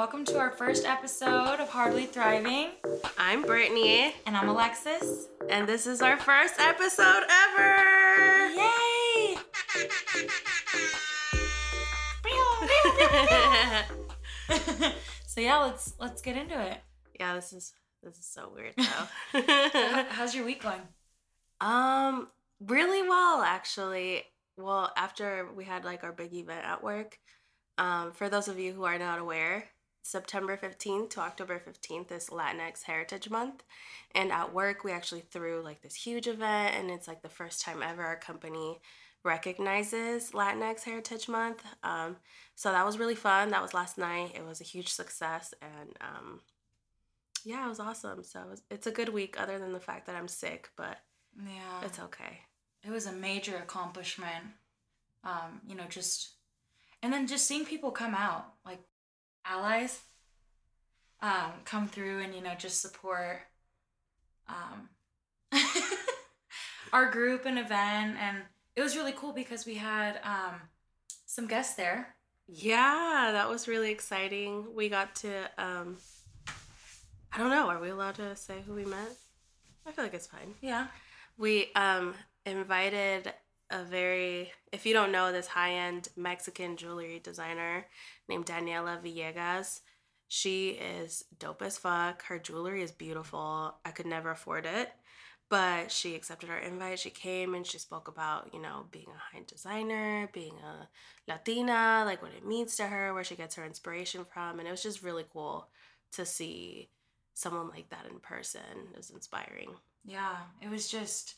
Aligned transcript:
welcome 0.00 0.24
to 0.24 0.38
our 0.38 0.50
first 0.50 0.86
episode 0.86 1.60
of 1.60 1.68
Hardly 1.68 2.06
Thriving. 2.06 2.70
I'm 3.18 3.42
Brittany, 3.42 4.14
And 4.26 4.34
I'm 4.34 4.48
Alexis. 4.48 5.26
and 5.50 5.68
this 5.68 5.86
is 5.86 6.00
our 6.00 6.16
first 6.16 6.58
episode 6.58 7.22
ever. 7.28 8.48
Yay! 8.48 9.36
so 15.26 15.40
yeah, 15.42 15.58
let's 15.58 15.92
let's 16.00 16.22
get 16.22 16.38
into 16.38 16.58
it. 16.58 16.78
yeah, 17.18 17.34
this 17.34 17.52
is 17.52 17.74
this 18.02 18.16
is 18.18 18.24
so 18.24 18.50
weird 18.54 18.72
though. 18.78 19.42
How- 19.42 20.06
How's 20.08 20.34
your 20.34 20.46
week 20.46 20.62
going? 20.62 20.80
um, 21.60 22.28
really 22.58 23.06
well 23.06 23.42
actually. 23.42 24.22
Well, 24.56 24.90
after 24.96 25.46
we 25.54 25.64
had 25.64 25.84
like 25.84 26.04
our 26.04 26.12
big 26.12 26.32
event 26.32 26.64
at 26.64 26.82
work, 26.82 27.18
um, 27.76 28.12
for 28.12 28.30
those 28.30 28.48
of 28.48 28.58
you 28.58 28.72
who 28.72 28.84
are 28.84 28.98
not 28.98 29.18
aware, 29.18 29.64
September 30.02 30.56
15th 30.56 31.10
to 31.10 31.20
October 31.20 31.60
15th 31.64 32.10
is 32.12 32.28
Latinx 32.30 32.84
Heritage 32.84 33.28
Month. 33.30 33.62
And 34.14 34.32
at 34.32 34.52
work, 34.54 34.82
we 34.84 34.92
actually 34.92 35.20
threw 35.20 35.62
like 35.62 35.82
this 35.82 35.94
huge 35.94 36.26
event, 36.26 36.74
and 36.76 36.90
it's 36.90 37.06
like 37.08 37.22
the 37.22 37.28
first 37.28 37.62
time 37.62 37.82
ever 37.82 38.02
our 38.02 38.16
company 38.16 38.80
recognizes 39.22 40.30
Latinx 40.32 40.84
Heritage 40.84 41.28
Month. 41.28 41.62
Um, 41.82 42.16
so 42.54 42.72
that 42.72 42.86
was 42.86 42.98
really 42.98 43.14
fun. 43.14 43.50
That 43.50 43.62
was 43.62 43.74
last 43.74 43.98
night. 43.98 44.32
It 44.34 44.44
was 44.44 44.60
a 44.60 44.64
huge 44.64 44.88
success, 44.88 45.54
and 45.62 45.90
um, 46.00 46.40
yeah, 47.44 47.64
it 47.66 47.68
was 47.68 47.80
awesome. 47.80 48.24
So 48.24 48.40
it 48.40 48.48
was, 48.48 48.62
it's 48.70 48.86
a 48.86 48.90
good 48.92 49.10
week, 49.10 49.40
other 49.40 49.58
than 49.58 49.72
the 49.72 49.80
fact 49.80 50.06
that 50.06 50.16
I'm 50.16 50.28
sick, 50.28 50.70
but 50.76 50.98
Yeah. 51.42 51.84
it's 51.84 51.98
okay. 52.00 52.40
it 52.82 52.90
was 52.90 53.06
a 53.06 53.12
major 53.12 53.56
accomplishment. 53.56 54.44
Um, 55.22 55.60
you 55.68 55.74
know, 55.74 55.84
just 55.88 56.30
and 57.02 57.12
then 57.12 57.26
just 57.26 57.46
seeing 57.46 57.66
people 57.66 57.90
come 57.90 58.14
out, 58.14 58.54
like 58.64 58.80
allies, 59.50 60.00
um, 61.20 61.52
come 61.64 61.88
through 61.88 62.20
and 62.20 62.34
you 62.34 62.40
know 62.42 62.54
just 62.56 62.80
support 62.80 63.40
um, 64.48 64.88
our 66.92 67.10
group 67.10 67.44
and 67.44 67.58
event, 67.58 68.16
and 68.18 68.38
it 68.76 68.82
was 68.82 68.96
really 68.96 69.12
cool 69.12 69.32
because 69.32 69.66
we 69.66 69.74
had 69.74 70.20
um, 70.24 70.60
some 71.26 71.46
guests 71.46 71.74
there. 71.74 72.14
Yeah, 72.52 73.30
that 73.32 73.48
was 73.48 73.68
really 73.68 73.92
exciting. 73.92 74.74
We 74.74 74.88
got 74.88 75.14
to 75.16 75.48
um 75.58 75.98
I 77.32 77.38
don't 77.38 77.50
know, 77.50 77.68
are 77.68 77.80
we 77.80 77.90
allowed 77.90 78.16
to 78.16 78.34
say 78.34 78.56
who 78.66 78.74
we 78.74 78.84
met? 78.84 79.12
I 79.86 79.92
feel 79.92 80.04
like 80.04 80.14
it's 80.14 80.26
fine. 80.26 80.54
Yeah. 80.60 80.88
We 81.38 81.72
um 81.74 82.14
invited 82.44 83.32
a 83.70 83.84
very 83.84 84.52
if 84.72 84.86
you 84.86 84.92
don't 84.92 85.12
know 85.12 85.32
this 85.32 85.46
high-end 85.46 86.08
Mexican 86.16 86.76
jewelry 86.76 87.20
designer 87.22 87.86
named 88.28 88.46
Daniela 88.46 89.02
Villegas. 89.02 89.80
She 90.28 90.70
is 90.70 91.24
dope 91.40 91.60
as 91.62 91.76
fuck. 91.76 92.22
Her 92.26 92.38
jewelry 92.38 92.82
is 92.82 92.92
beautiful. 92.92 93.74
I 93.84 93.90
could 93.90 94.06
never 94.06 94.30
afford 94.30 94.64
it. 94.64 94.90
But 95.48 95.90
she 95.90 96.14
accepted 96.14 96.48
our 96.50 96.58
invite. 96.58 97.00
She 97.00 97.10
came 97.10 97.56
and 97.56 97.66
she 97.66 97.78
spoke 97.78 98.06
about, 98.06 98.54
you 98.54 98.62
know, 98.62 98.86
being 98.92 99.08
a 99.08 99.18
high 99.18 99.38
end 99.38 99.48
designer, 99.48 100.30
being 100.32 100.54
a 100.64 100.88
Latina, 101.26 102.04
like 102.06 102.22
what 102.22 102.30
it 102.32 102.46
means 102.46 102.76
to 102.76 102.86
her, 102.86 103.12
where 103.12 103.24
she 103.24 103.34
gets 103.34 103.56
her 103.56 103.66
inspiration 103.66 104.24
from. 104.24 104.60
And 104.60 104.68
it 104.68 104.70
was 104.70 104.84
just 104.84 105.02
really 105.02 105.24
cool 105.32 105.66
to 106.12 106.24
see 106.24 106.90
someone 107.34 107.68
like 107.68 107.90
that 107.90 108.06
in 108.08 108.20
person. 108.20 108.60
It 108.92 108.96
was 108.96 109.10
inspiring. 109.10 109.70
Yeah, 110.04 110.36
it 110.62 110.70
was 110.70 110.88
just 110.88 111.34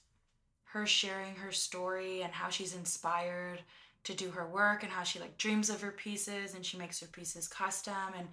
her 0.72 0.86
sharing 0.86 1.34
her 1.36 1.52
story 1.52 2.22
and 2.22 2.32
how 2.32 2.48
she's 2.48 2.74
inspired 2.74 3.60
to 4.04 4.14
do 4.14 4.30
her 4.30 4.46
work 4.46 4.82
and 4.82 4.90
how 4.92 5.02
she 5.02 5.18
like 5.20 5.38
dreams 5.38 5.70
of 5.70 5.80
her 5.80 5.92
pieces 5.92 6.54
and 6.54 6.64
she 6.66 6.76
makes 6.76 7.00
her 7.00 7.06
pieces 7.06 7.46
custom 7.46 7.94
and 8.18 8.28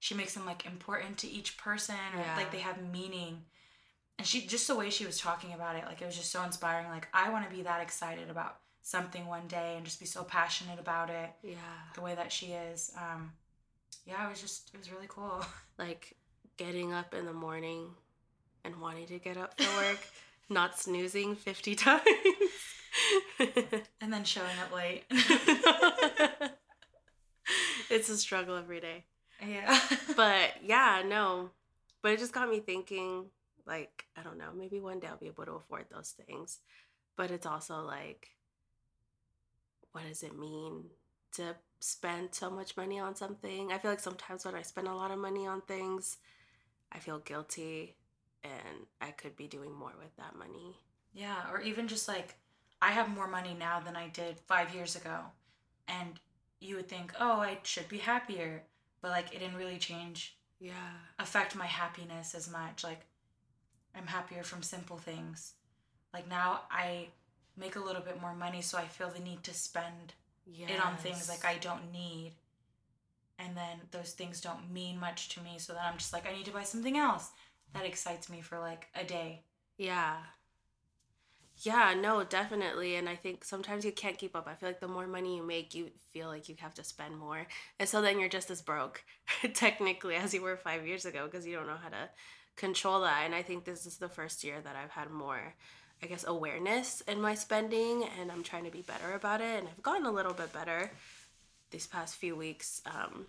she 0.00 0.14
makes 0.14 0.34
them 0.34 0.44
like 0.46 0.66
important 0.66 1.16
to 1.18 1.28
each 1.30 1.56
person 1.56 1.94
or 2.14 2.20
Yeah. 2.20 2.36
like 2.36 2.50
they 2.50 2.58
have 2.58 2.82
meaning. 2.90 3.42
And 4.18 4.26
she 4.26 4.46
just 4.46 4.66
the 4.66 4.74
way 4.74 4.90
she 4.90 5.06
was 5.06 5.18
talking 5.20 5.52
about 5.52 5.76
it, 5.76 5.84
like 5.86 6.02
it 6.02 6.06
was 6.06 6.16
just 6.16 6.30
so 6.32 6.42
inspiring. 6.42 6.88
Like 6.88 7.08
I 7.14 7.30
want 7.30 7.48
to 7.48 7.54
be 7.54 7.62
that 7.62 7.80
excited 7.82 8.30
about 8.30 8.58
something 8.82 9.26
one 9.26 9.46
day 9.46 9.74
and 9.76 9.84
just 9.84 10.00
be 10.00 10.06
so 10.06 10.24
passionate 10.24 10.78
about 10.80 11.08
it 11.08 11.30
Yeah. 11.42 11.56
the 11.94 12.00
way 12.00 12.14
that 12.14 12.32
she 12.32 12.46
is. 12.46 12.92
Um 12.96 13.32
yeah, 14.04 14.26
it 14.26 14.30
was 14.30 14.40
just 14.40 14.70
it 14.74 14.78
was 14.78 14.90
really 14.90 15.06
cool. 15.08 15.44
Like 15.78 16.16
getting 16.56 16.92
up 16.92 17.14
in 17.14 17.24
the 17.26 17.32
morning 17.32 17.86
and 18.64 18.76
wanting 18.80 19.06
to 19.06 19.18
get 19.18 19.36
up 19.36 19.60
for 19.60 19.82
work, 19.84 19.98
not 20.48 20.78
snoozing 20.78 21.34
50 21.36 21.74
times. 21.76 22.02
and 24.00 24.12
then 24.12 24.24
showing 24.24 24.58
up 24.64 24.72
late. 24.74 25.04
it's 27.90 28.08
a 28.08 28.16
struggle 28.16 28.56
every 28.56 28.80
day. 28.80 29.04
yeah. 29.46 29.78
But 30.16 30.50
yeah, 30.62 31.02
no. 31.06 31.50
But 32.02 32.12
it 32.12 32.18
just 32.18 32.32
got 32.32 32.48
me 32.50 32.60
thinking 32.60 33.26
like, 33.66 34.06
I 34.16 34.22
don't 34.22 34.38
know, 34.38 34.50
maybe 34.56 34.80
one 34.80 34.98
day 35.00 35.06
I'll 35.08 35.16
be 35.16 35.26
able 35.28 35.44
to 35.46 35.52
afford 35.52 35.86
those 35.90 36.14
things. 36.26 36.58
But 37.16 37.30
it's 37.30 37.46
also 37.46 37.82
like, 37.82 38.28
what 39.92 40.04
does 40.08 40.22
it 40.22 40.36
mean 40.38 40.84
to 41.36 41.54
spend 41.80 42.34
so 42.34 42.50
much 42.50 42.76
money 42.76 42.98
on 42.98 43.14
something? 43.14 43.70
I 43.72 43.78
feel 43.78 43.90
like 43.90 44.00
sometimes 44.00 44.44
when 44.44 44.54
I 44.54 44.62
spend 44.62 44.88
a 44.88 44.94
lot 44.94 45.10
of 45.10 45.18
money 45.18 45.46
on 45.46 45.60
things, 45.62 46.16
I 46.90 46.98
feel 46.98 47.18
guilty 47.20 47.96
and 48.44 48.86
I 49.00 49.10
could 49.10 49.36
be 49.36 49.46
doing 49.46 49.72
more 49.72 49.92
with 50.00 50.14
that 50.16 50.36
money. 50.36 50.76
Yeah, 51.12 51.36
or 51.50 51.60
even 51.60 51.88
just 51.88 52.08
like 52.08 52.34
I 52.80 52.90
have 52.90 53.08
more 53.08 53.28
money 53.28 53.54
now 53.58 53.80
than 53.80 53.96
I 53.96 54.08
did 54.08 54.40
five 54.40 54.74
years 54.74 54.96
ago. 54.96 55.18
And 55.88 56.18
you 56.60 56.76
would 56.76 56.88
think, 56.88 57.12
oh, 57.20 57.40
I 57.40 57.58
should 57.62 57.88
be 57.88 57.98
happier. 57.98 58.62
But 59.00 59.10
like 59.10 59.34
it 59.34 59.40
didn't 59.40 59.56
really 59.56 59.78
change, 59.78 60.36
Yeah. 60.60 60.72
affect 61.18 61.56
my 61.56 61.66
happiness 61.66 62.34
as 62.34 62.50
much. 62.50 62.84
Like 62.84 63.00
I'm 63.96 64.06
happier 64.06 64.42
from 64.42 64.62
simple 64.62 64.96
things. 64.96 65.54
Like 66.14 66.28
now 66.28 66.62
I 66.70 67.08
make 67.56 67.76
a 67.76 67.80
little 67.80 68.02
bit 68.02 68.20
more 68.20 68.34
money, 68.34 68.62
so 68.62 68.78
I 68.78 68.86
feel 68.86 69.10
the 69.10 69.20
need 69.20 69.42
to 69.44 69.54
spend 69.54 70.14
it 70.56 70.84
on 70.84 70.96
things 70.96 71.28
like 71.28 71.44
I 71.44 71.58
don't 71.58 71.92
need. 71.92 72.32
And 73.38 73.56
then 73.56 73.78
those 73.90 74.12
things 74.12 74.40
don't 74.40 74.72
mean 74.72 74.98
much 75.00 75.28
to 75.30 75.40
me. 75.42 75.56
So 75.58 75.72
then 75.72 75.82
I'm 75.84 75.98
just 75.98 76.12
like, 76.12 76.26
I 76.28 76.32
need 76.32 76.44
to 76.46 76.52
buy 76.52 76.62
something 76.62 76.96
else 76.96 77.30
that 77.74 77.86
excites 77.86 78.28
me 78.28 78.40
for 78.40 78.58
like 78.58 78.88
a 78.94 79.04
day. 79.04 79.44
Yeah. 79.78 80.16
Yeah, 81.58 81.94
no, 81.94 82.24
definitely. 82.24 82.96
And 82.96 83.08
I 83.08 83.14
think 83.14 83.44
sometimes 83.44 83.84
you 83.84 83.92
can't 83.92 84.18
keep 84.18 84.34
up. 84.34 84.48
I 84.48 84.54
feel 84.54 84.68
like 84.68 84.80
the 84.80 84.88
more 84.88 85.06
money 85.06 85.36
you 85.36 85.42
make, 85.44 85.74
you 85.74 85.90
feel 86.12 86.26
like 86.28 86.48
you 86.48 86.56
have 86.58 86.74
to 86.74 86.84
spend 86.84 87.16
more. 87.16 87.46
And 87.78 87.88
so 87.88 88.02
then 88.02 88.18
you're 88.18 88.28
just 88.28 88.50
as 88.50 88.60
broke, 88.60 89.04
technically, 89.54 90.16
as 90.16 90.34
you 90.34 90.42
were 90.42 90.56
five 90.56 90.86
years 90.86 91.04
ago 91.04 91.26
because 91.26 91.46
you 91.46 91.54
don't 91.54 91.68
know 91.68 91.76
how 91.80 91.90
to 91.90 92.08
control 92.56 93.02
that. 93.02 93.22
And 93.24 93.34
I 93.34 93.42
think 93.42 93.64
this 93.64 93.86
is 93.86 93.98
the 93.98 94.08
first 94.08 94.42
year 94.42 94.60
that 94.60 94.74
I've 94.74 94.90
had 94.90 95.10
more, 95.10 95.54
I 96.02 96.06
guess, 96.06 96.24
awareness 96.26 97.00
in 97.02 97.20
my 97.20 97.34
spending. 97.36 98.04
And 98.20 98.32
I'm 98.32 98.42
trying 98.42 98.64
to 98.64 98.70
be 98.70 98.82
better 98.82 99.12
about 99.12 99.40
it. 99.40 99.60
And 99.60 99.68
I've 99.68 99.82
gotten 99.82 100.06
a 100.06 100.12
little 100.12 100.34
bit 100.34 100.52
better 100.52 100.90
these 101.70 101.86
past 101.86 102.16
few 102.16 102.34
weeks. 102.34 102.82
Um, 102.86 103.26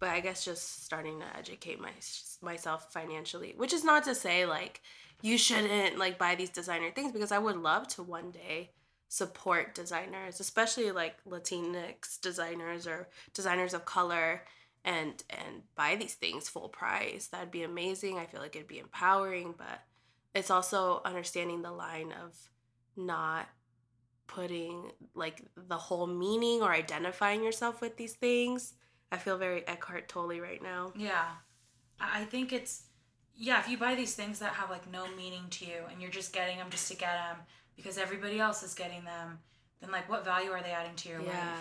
but 0.00 0.08
I 0.08 0.20
guess 0.20 0.44
just 0.44 0.84
starting 0.84 1.20
to 1.20 1.36
educate 1.38 1.80
my, 1.80 1.92
myself 2.42 2.92
financially, 2.92 3.54
which 3.56 3.72
is 3.72 3.84
not 3.84 4.02
to 4.04 4.14
say 4.14 4.46
like 4.46 4.80
you 5.22 5.36
shouldn't 5.36 5.98
like 5.98 6.18
buy 6.18 6.34
these 6.34 6.50
designer 6.50 6.90
things 6.90 7.12
because 7.12 7.30
I 7.30 7.38
would 7.38 7.56
love 7.56 7.86
to 7.88 8.02
one 8.02 8.30
day 8.30 8.70
support 9.08 9.74
designers, 9.74 10.40
especially 10.40 10.90
like 10.90 11.22
Latinx 11.28 12.20
designers 12.20 12.86
or 12.86 13.08
designers 13.34 13.74
of 13.74 13.84
color 13.84 14.42
and 14.84 15.22
and 15.28 15.62
buy 15.76 15.96
these 15.96 16.14
things 16.14 16.48
full 16.48 16.70
price. 16.70 17.28
That'd 17.28 17.50
be 17.50 17.62
amazing. 17.62 18.18
I 18.18 18.24
feel 18.24 18.40
like 18.40 18.56
it'd 18.56 18.68
be 18.68 18.78
empowering, 18.78 19.54
but 19.58 19.82
it's 20.34 20.50
also 20.50 21.02
understanding 21.04 21.60
the 21.60 21.72
line 21.72 22.12
of 22.12 22.50
not 22.96 23.48
putting 24.26 24.92
like 25.14 25.42
the 25.56 25.76
whole 25.76 26.06
meaning 26.06 26.62
or 26.62 26.72
identifying 26.72 27.42
yourself 27.42 27.80
with 27.80 27.96
these 27.96 28.14
things. 28.14 28.74
I 29.12 29.16
feel 29.16 29.36
very 29.38 29.66
Eckhart 29.66 30.08
Tolle 30.08 30.40
right 30.40 30.62
now. 30.62 30.92
Yeah. 30.96 31.26
I 32.00 32.24
think 32.24 32.52
it's, 32.52 32.82
yeah, 33.36 33.58
if 33.60 33.68
you 33.68 33.76
buy 33.76 33.94
these 33.94 34.14
things 34.14 34.38
that 34.38 34.52
have 34.54 34.70
like 34.70 34.90
no 34.90 35.06
meaning 35.16 35.44
to 35.50 35.64
you 35.66 35.82
and 35.90 36.00
you're 36.00 36.10
just 36.10 36.32
getting 36.32 36.58
them 36.58 36.68
just 36.70 36.88
to 36.90 36.96
get 36.96 37.12
them 37.12 37.36
because 37.76 37.98
everybody 37.98 38.38
else 38.38 38.62
is 38.62 38.74
getting 38.74 39.04
them, 39.04 39.38
then 39.80 39.90
like 39.90 40.08
what 40.08 40.24
value 40.24 40.50
are 40.50 40.62
they 40.62 40.70
adding 40.70 40.94
to 40.96 41.08
your 41.08 41.20
Yeah. 41.20 41.28
life? 41.28 41.60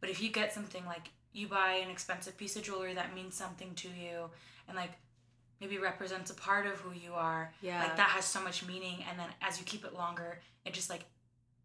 But 0.00 0.10
if 0.10 0.22
you 0.22 0.28
get 0.30 0.52
something 0.52 0.84
like 0.84 1.10
you 1.32 1.48
buy 1.48 1.80
an 1.84 1.90
expensive 1.90 2.36
piece 2.36 2.56
of 2.56 2.62
jewelry 2.62 2.94
that 2.94 3.14
means 3.14 3.34
something 3.34 3.74
to 3.74 3.88
you 3.88 4.30
and 4.68 4.76
like 4.76 4.92
maybe 5.60 5.78
represents 5.78 6.30
a 6.30 6.34
part 6.34 6.66
of 6.66 6.74
who 6.80 6.92
you 6.92 7.14
are, 7.14 7.52
Yeah. 7.62 7.82
like 7.82 7.96
that 7.96 8.10
has 8.10 8.24
so 8.24 8.42
much 8.42 8.64
meaning. 8.66 9.04
And 9.08 9.18
then 9.18 9.28
as 9.40 9.58
you 9.58 9.64
keep 9.64 9.84
it 9.84 9.94
longer, 9.94 10.40
it 10.64 10.74
just 10.74 10.90
like 10.90 11.04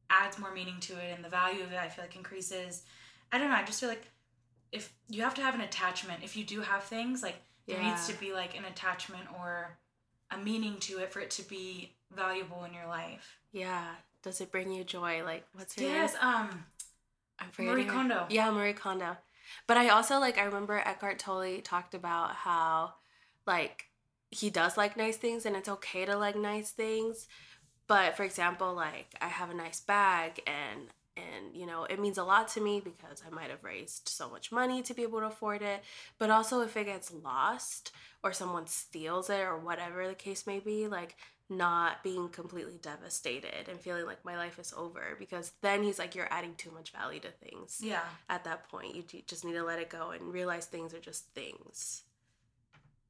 adds 0.09 0.39
more 0.39 0.53
meaning 0.53 0.79
to 0.81 0.93
it 0.93 1.13
and 1.15 1.23
the 1.23 1.29
value 1.29 1.63
of 1.63 1.71
it, 1.71 1.77
I 1.77 1.89
feel 1.89 2.03
like 2.05 2.15
increases. 2.15 2.83
I 3.31 3.37
don't 3.37 3.49
know. 3.49 3.55
I 3.55 3.63
just 3.63 3.79
feel 3.79 3.89
like 3.89 4.07
if 4.71 4.93
you 5.07 5.23
have 5.23 5.33
to 5.35 5.41
have 5.41 5.55
an 5.55 5.61
attachment, 5.61 6.23
if 6.23 6.35
you 6.37 6.43
do 6.43 6.61
have 6.61 6.83
things, 6.83 7.23
like 7.23 7.35
there 7.67 7.81
needs 7.83 8.07
to 8.07 8.13
be 8.19 8.33
like 8.33 8.57
an 8.57 8.65
attachment 8.65 9.25
or 9.39 9.77
a 10.31 10.37
meaning 10.37 10.77
to 10.79 10.99
it 10.99 11.11
for 11.13 11.19
it 11.19 11.29
to 11.31 11.43
be 11.43 11.95
valuable 12.15 12.63
in 12.63 12.73
your 12.73 12.87
life. 12.87 13.37
Yeah. 13.51 13.85
Does 14.23 14.41
it 14.41 14.51
bring 14.51 14.71
you 14.71 14.83
joy? 14.83 15.23
Like, 15.23 15.45
what's 15.53 15.75
her 15.75 15.81
Yes, 15.83 16.13
name? 16.13 16.23
um, 16.23 16.65
I'm 17.39 17.51
Marie 17.65 17.83
her- 17.83 17.91
Kondo. 17.91 18.25
Yeah, 18.29 18.51
Marie 18.51 18.73
Kondo. 18.73 19.17
But 19.65 19.77
I 19.77 19.89
also 19.89 20.19
like 20.19 20.37
I 20.37 20.43
remember 20.43 20.77
Eckhart 20.77 21.19
Tolle 21.19 21.61
talked 21.63 21.95
about 21.95 22.35
how 22.35 22.93
like 23.47 23.85
he 24.29 24.49
does 24.51 24.77
like 24.77 24.95
nice 24.97 25.17
things 25.17 25.45
and 25.45 25.55
it's 25.55 25.69
okay 25.69 26.05
to 26.05 26.15
like 26.17 26.35
nice 26.35 26.71
things. 26.71 27.27
But 27.87 28.15
for 28.17 28.23
example, 28.23 28.73
like 28.75 29.07
I 29.21 29.27
have 29.27 29.49
a 29.49 29.55
nice 29.55 29.79
bag 29.79 30.41
and 30.45 30.89
and 31.19 31.55
you 31.55 31.65
know 31.65 31.83
it 31.83 31.99
means 31.99 32.17
a 32.17 32.23
lot 32.23 32.47
to 32.47 32.61
me 32.61 32.79
because 32.79 33.23
i 33.25 33.29
might 33.29 33.49
have 33.49 33.63
raised 33.63 34.07
so 34.09 34.29
much 34.29 34.51
money 34.51 34.81
to 34.81 34.93
be 34.93 35.03
able 35.03 35.19
to 35.19 35.27
afford 35.27 35.61
it. 35.61 35.83
But 36.17 36.29
also 36.29 36.61
if 36.61 36.75
it 36.77 36.85
gets 36.85 37.11
lost 37.11 37.91
or 38.23 38.33
someone 38.33 38.67
steals 38.67 39.29
it 39.29 39.41
or 39.41 39.57
whatever 39.57 40.07
the 40.07 40.15
case 40.15 40.45
may 40.47 40.59
be 40.59 40.87
like 40.87 41.15
not 41.51 42.03
being 42.03 42.29
completely 42.29 42.77
devastated 42.79 43.67
and 43.67 43.79
feeling 43.79 44.05
like 44.05 44.23
my 44.23 44.37
life 44.37 44.59
is 44.59 44.71
over 44.77 45.15
because 45.17 45.51
then 45.61 45.83
he's 45.83 45.97
like 45.97 46.13
you're 46.13 46.31
adding 46.31 46.53
too 46.55 46.69
much 46.71 46.91
value 46.91 47.19
to 47.19 47.31
things. 47.31 47.81
Yeah. 47.83 48.03
At 48.29 48.43
that 48.43 48.69
point 48.69 48.95
you 48.95 49.03
just 49.25 49.43
need 49.43 49.53
to 49.53 49.63
let 49.63 49.79
it 49.79 49.89
go 49.89 50.11
and 50.11 50.31
realize 50.31 50.65
things 50.65 50.93
are 50.93 50.99
just 50.99 51.25
things. 51.33 52.03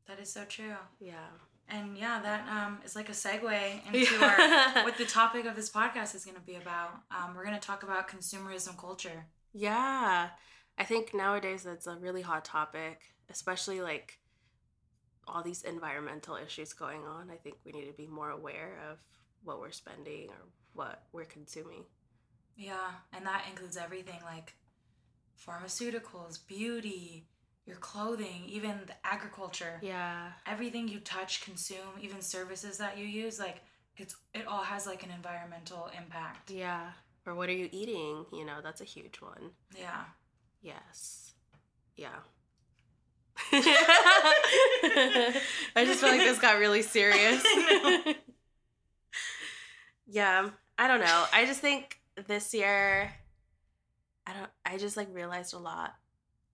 That 0.07 0.19
is 0.19 0.31
so 0.31 0.45
true. 0.45 0.75
Yeah 0.99 1.27
and 1.69 1.97
yeah, 1.97 2.21
that 2.21 2.47
um, 2.49 2.79
is 2.83 2.95
like 2.95 3.09
a 3.09 3.13
segue 3.13 3.85
into 3.93 4.23
our 4.23 4.83
what 4.83 4.97
the 4.97 5.05
topic 5.05 5.45
of 5.45 5.55
this 5.55 5.69
podcast 5.69 6.15
is 6.15 6.25
going 6.25 6.35
to 6.35 6.41
be 6.41 6.55
about. 6.55 6.91
Um, 7.11 7.35
we're 7.35 7.45
going 7.45 7.59
to 7.59 7.65
talk 7.65 7.83
about 7.83 8.09
consumerism 8.09 8.77
culture. 8.77 9.25
Yeah, 9.53 10.29
I 10.77 10.83
think 10.83 11.13
nowadays 11.13 11.63
that's 11.63 11.87
a 11.87 11.95
really 11.95 12.21
hot 12.21 12.45
topic, 12.45 13.01
especially 13.29 13.81
like 13.81 14.19
all 15.27 15.43
these 15.43 15.63
environmental 15.63 16.35
issues 16.35 16.73
going 16.73 17.03
on. 17.05 17.29
I 17.31 17.35
think 17.35 17.57
we 17.65 17.71
need 17.71 17.87
to 17.87 17.93
be 17.93 18.07
more 18.07 18.31
aware 18.31 18.79
of 18.91 18.97
what 19.43 19.59
we're 19.59 19.71
spending 19.71 20.29
or 20.29 20.47
what 20.73 21.03
we're 21.11 21.25
consuming. 21.25 21.85
Yeah, 22.55 22.91
and 23.13 23.25
that 23.25 23.45
includes 23.49 23.77
everything 23.77 24.19
like 24.23 24.55
pharmaceuticals, 25.47 26.45
beauty, 26.45 27.25
your 27.69 27.77
clothing, 27.77 28.43
even 28.47 28.79
the 28.87 28.93
agriculture. 29.05 29.79
Yeah. 29.81 30.31
Everything 30.47 30.87
you 30.87 30.99
touch, 30.99 31.41
consume, 31.41 31.99
even 32.01 32.19
services 32.21 32.79
that 32.79 32.97
you 32.97 33.05
use, 33.05 33.39
like 33.39 33.57
it's 33.95 34.15
it 34.33 34.47
all 34.47 34.63
has 34.63 34.87
like 34.87 35.03
an 35.03 35.11
environmental 35.15 35.89
impact. 35.95 36.49
Yeah. 36.49 36.89
Or 37.27 37.35
what 37.35 37.47
are 37.47 37.53
you 37.53 37.69
eating? 37.71 38.25
You 38.33 38.43
know, 38.45 38.57
that's 38.63 38.81
a 38.81 38.85
huge 38.85 39.17
one. 39.21 39.51
Yeah. 39.77 40.03
Yes. 40.63 41.33
Yeah. 41.95 42.09
I 43.53 45.31
just 45.77 46.01
feel 46.01 46.09
like 46.09 46.19
this 46.19 46.39
got 46.39 46.57
really 46.57 46.81
serious. 46.81 47.41
yeah, 50.07 50.49
I 50.77 50.87
don't 50.87 50.99
know. 50.99 51.25
I 51.31 51.45
just 51.45 51.61
think 51.61 51.99
this 52.27 52.53
year 52.53 53.13
I 54.27 54.33
don't 54.33 54.49
I 54.65 54.77
just 54.77 54.97
like 54.97 55.07
realized 55.13 55.53
a 55.53 55.59
lot 55.59 55.93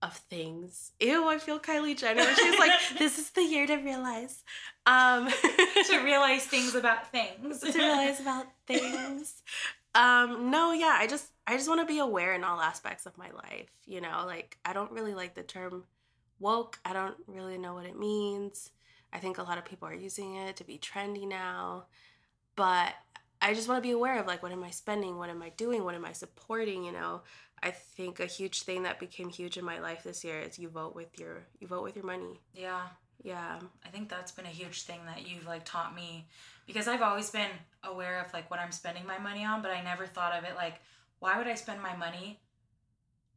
of 0.06 0.14
things. 0.14 0.92
Ew, 1.00 1.28
I 1.28 1.38
feel 1.38 1.58
Kylie 1.58 1.96
Jenner. 1.96 2.24
She's 2.34 2.58
like, 2.58 2.72
this 2.98 3.18
is 3.18 3.30
the 3.30 3.42
year 3.42 3.66
to 3.66 3.76
realize. 3.76 4.42
Um 4.86 5.28
to 5.88 6.00
realize 6.04 6.44
things 6.44 6.74
about 6.74 7.10
things. 7.10 7.60
to 7.72 7.72
realize 7.72 8.20
about 8.20 8.46
things. 8.66 9.42
Um, 9.94 10.50
no, 10.50 10.72
yeah, 10.72 10.94
I 10.98 11.06
just 11.06 11.30
I 11.46 11.56
just 11.56 11.68
want 11.68 11.80
to 11.80 11.86
be 11.86 11.98
aware 11.98 12.34
in 12.34 12.44
all 12.44 12.60
aspects 12.60 13.06
of 13.06 13.16
my 13.16 13.30
life. 13.30 13.70
You 13.86 14.00
know, 14.00 14.24
like 14.26 14.58
I 14.64 14.72
don't 14.72 14.92
really 14.92 15.14
like 15.14 15.34
the 15.34 15.42
term 15.42 15.84
woke. 16.38 16.78
I 16.84 16.92
don't 16.92 17.16
really 17.26 17.58
know 17.58 17.74
what 17.74 17.86
it 17.86 17.98
means. 17.98 18.70
I 19.12 19.18
think 19.18 19.38
a 19.38 19.42
lot 19.42 19.58
of 19.58 19.64
people 19.64 19.88
are 19.88 19.94
using 19.94 20.36
it 20.36 20.56
to 20.56 20.64
be 20.64 20.78
trendy 20.78 21.26
now. 21.26 21.86
But 22.56 22.94
I 23.40 23.54
just 23.54 23.68
want 23.68 23.82
to 23.82 23.86
be 23.86 23.92
aware 23.92 24.18
of 24.18 24.26
like 24.26 24.42
what 24.42 24.52
am 24.52 24.64
I 24.64 24.70
spending? 24.70 25.16
What 25.16 25.30
am 25.30 25.42
I 25.42 25.50
doing? 25.50 25.84
What 25.84 25.94
am 25.94 26.04
I 26.04 26.12
supporting? 26.12 26.84
You 26.84 26.92
know, 26.92 27.22
I 27.62 27.70
think 27.70 28.20
a 28.20 28.26
huge 28.26 28.62
thing 28.62 28.82
that 28.82 29.00
became 29.00 29.28
huge 29.28 29.56
in 29.56 29.64
my 29.64 29.78
life 29.80 30.02
this 30.04 30.24
year 30.24 30.40
is 30.40 30.58
you 30.58 30.68
vote 30.68 30.94
with 30.94 31.18
your 31.18 31.44
you 31.60 31.66
vote 31.66 31.82
with 31.82 31.96
your 31.96 32.04
money. 32.04 32.40
Yeah. 32.54 32.82
Yeah. 33.22 33.58
I 33.84 33.88
think 33.88 34.08
that's 34.08 34.32
been 34.32 34.44
a 34.44 34.50
huge 34.50 34.82
thing 34.82 35.00
that 35.06 35.26
you've 35.26 35.46
like 35.46 35.64
taught 35.64 35.94
me 35.94 36.28
because 36.66 36.86
I've 36.86 37.02
always 37.02 37.30
been 37.30 37.50
aware 37.82 38.20
of 38.20 38.32
like 38.32 38.50
what 38.50 38.60
I'm 38.60 38.72
spending 38.72 39.06
my 39.06 39.18
money 39.18 39.44
on, 39.44 39.62
but 39.62 39.70
I 39.70 39.82
never 39.82 40.06
thought 40.06 40.32
of 40.32 40.44
it 40.44 40.54
like 40.54 40.74
why 41.18 41.38
would 41.38 41.46
I 41.46 41.54
spend 41.54 41.82
my 41.82 41.96
money 41.96 42.40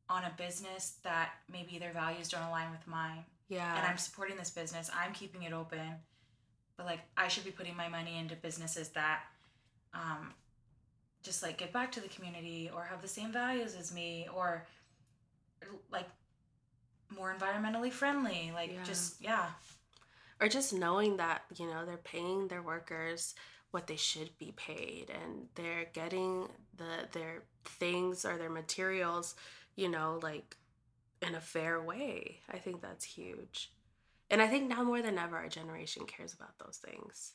on 0.09 0.23
a 0.23 0.33
business 0.37 0.97
that 1.03 1.31
maybe 1.51 1.79
their 1.79 1.93
values 1.93 2.29
don't 2.29 2.43
align 2.43 2.71
with 2.71 2.85
mine? 2.87 3.23
Yeah. 3.47 3.77
And 3.77 3.87
I'm 3.87 3.97
supporting 3.97 4.37
this 4.37 4.49
business. 4.49 4.91
I'm 4.93 5.13
keeping 5.13 5.43
it 5.43 5.53
open. 5.53 5.95
But 6.75 6.85
like 6.85 6.99
I 7.17 7.29
should 7.29 7.45
be 7.45 7.51
putting 7.51 7.75
my 7.75 7.87
money 7.87 8.17
into 8.17 8.35
businesses 8.35 8.89
that 8.89 9.21
um 9.93 10.33
just 11.23 11.43
like 11.43 11.57
give 11.57 11.71
back 11.71 11.91
to 11.93 11.99
the 11.99 12.07
community 12.07 12.69
or 12.73 12.83
have 12.83 13.01
the 13.01 13.07
same 13.07 13.31
values 13.31 13.75
as 13.75 13.93
me 13.93 14.27
or 14.33 14.65
like 15.91 16.07
more 17.09 17.35
environmentally 17.37 17.91
friendly 17.91 18.51
like 18.53 18.71
yeah. 18.71 18.83
just 18.83 19.21
yeah. 19.21 19.45
Or 20.41 20.47
just 20.47 20.73
knowing 20.73 21.17
that 21.17 21.41
you 21.57 21.67
know 21.67 21.85
they're 21.85 21.97
paying 21.97 22.47
their 22.47 22.61
workers 22.61 23.35
what 23.71 23.87
they 23.87 23.97
should 23.97 24.35
be 24.37 24.53
paid 24.55 25.09
and 25.09 25.47
they're 25.55 25.85
getting 25.93 26.47
the 26.77 27.07
their 27.11 27.43
things 27.65 28.25
or 28.25 28.37
their 28.37 28.49
materials 28.49 29.35
you 29.75 29.89
know 29.89 30.19
like 30.23 30.55
in 31.27 31.35
a 31.35 31.41
fair 31.41 31.81
way. 31.81 32.39
I 32.49 32.57
think 32.57 32.81
that's 32.81 33.03
huge. 33.03 33.71
And 34.31 34.41
i 34.41 34.47
think 34.47 34.69
now 34.69 34.83
more 34.83 35.01
than 35.01 35.17
ever 35.17 35.35
our 35.35 35.49
generation 35.49 36.05
cares 36.05 36.33
about 36.33 36.57
those 36.63 36.77
things. 36.77 37.33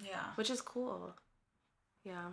Yeah. 0.00 0.32
Which 0.36 0.50
is 0.50 0.60
cool. 0.60 1.16
Yeah 2.04 2.32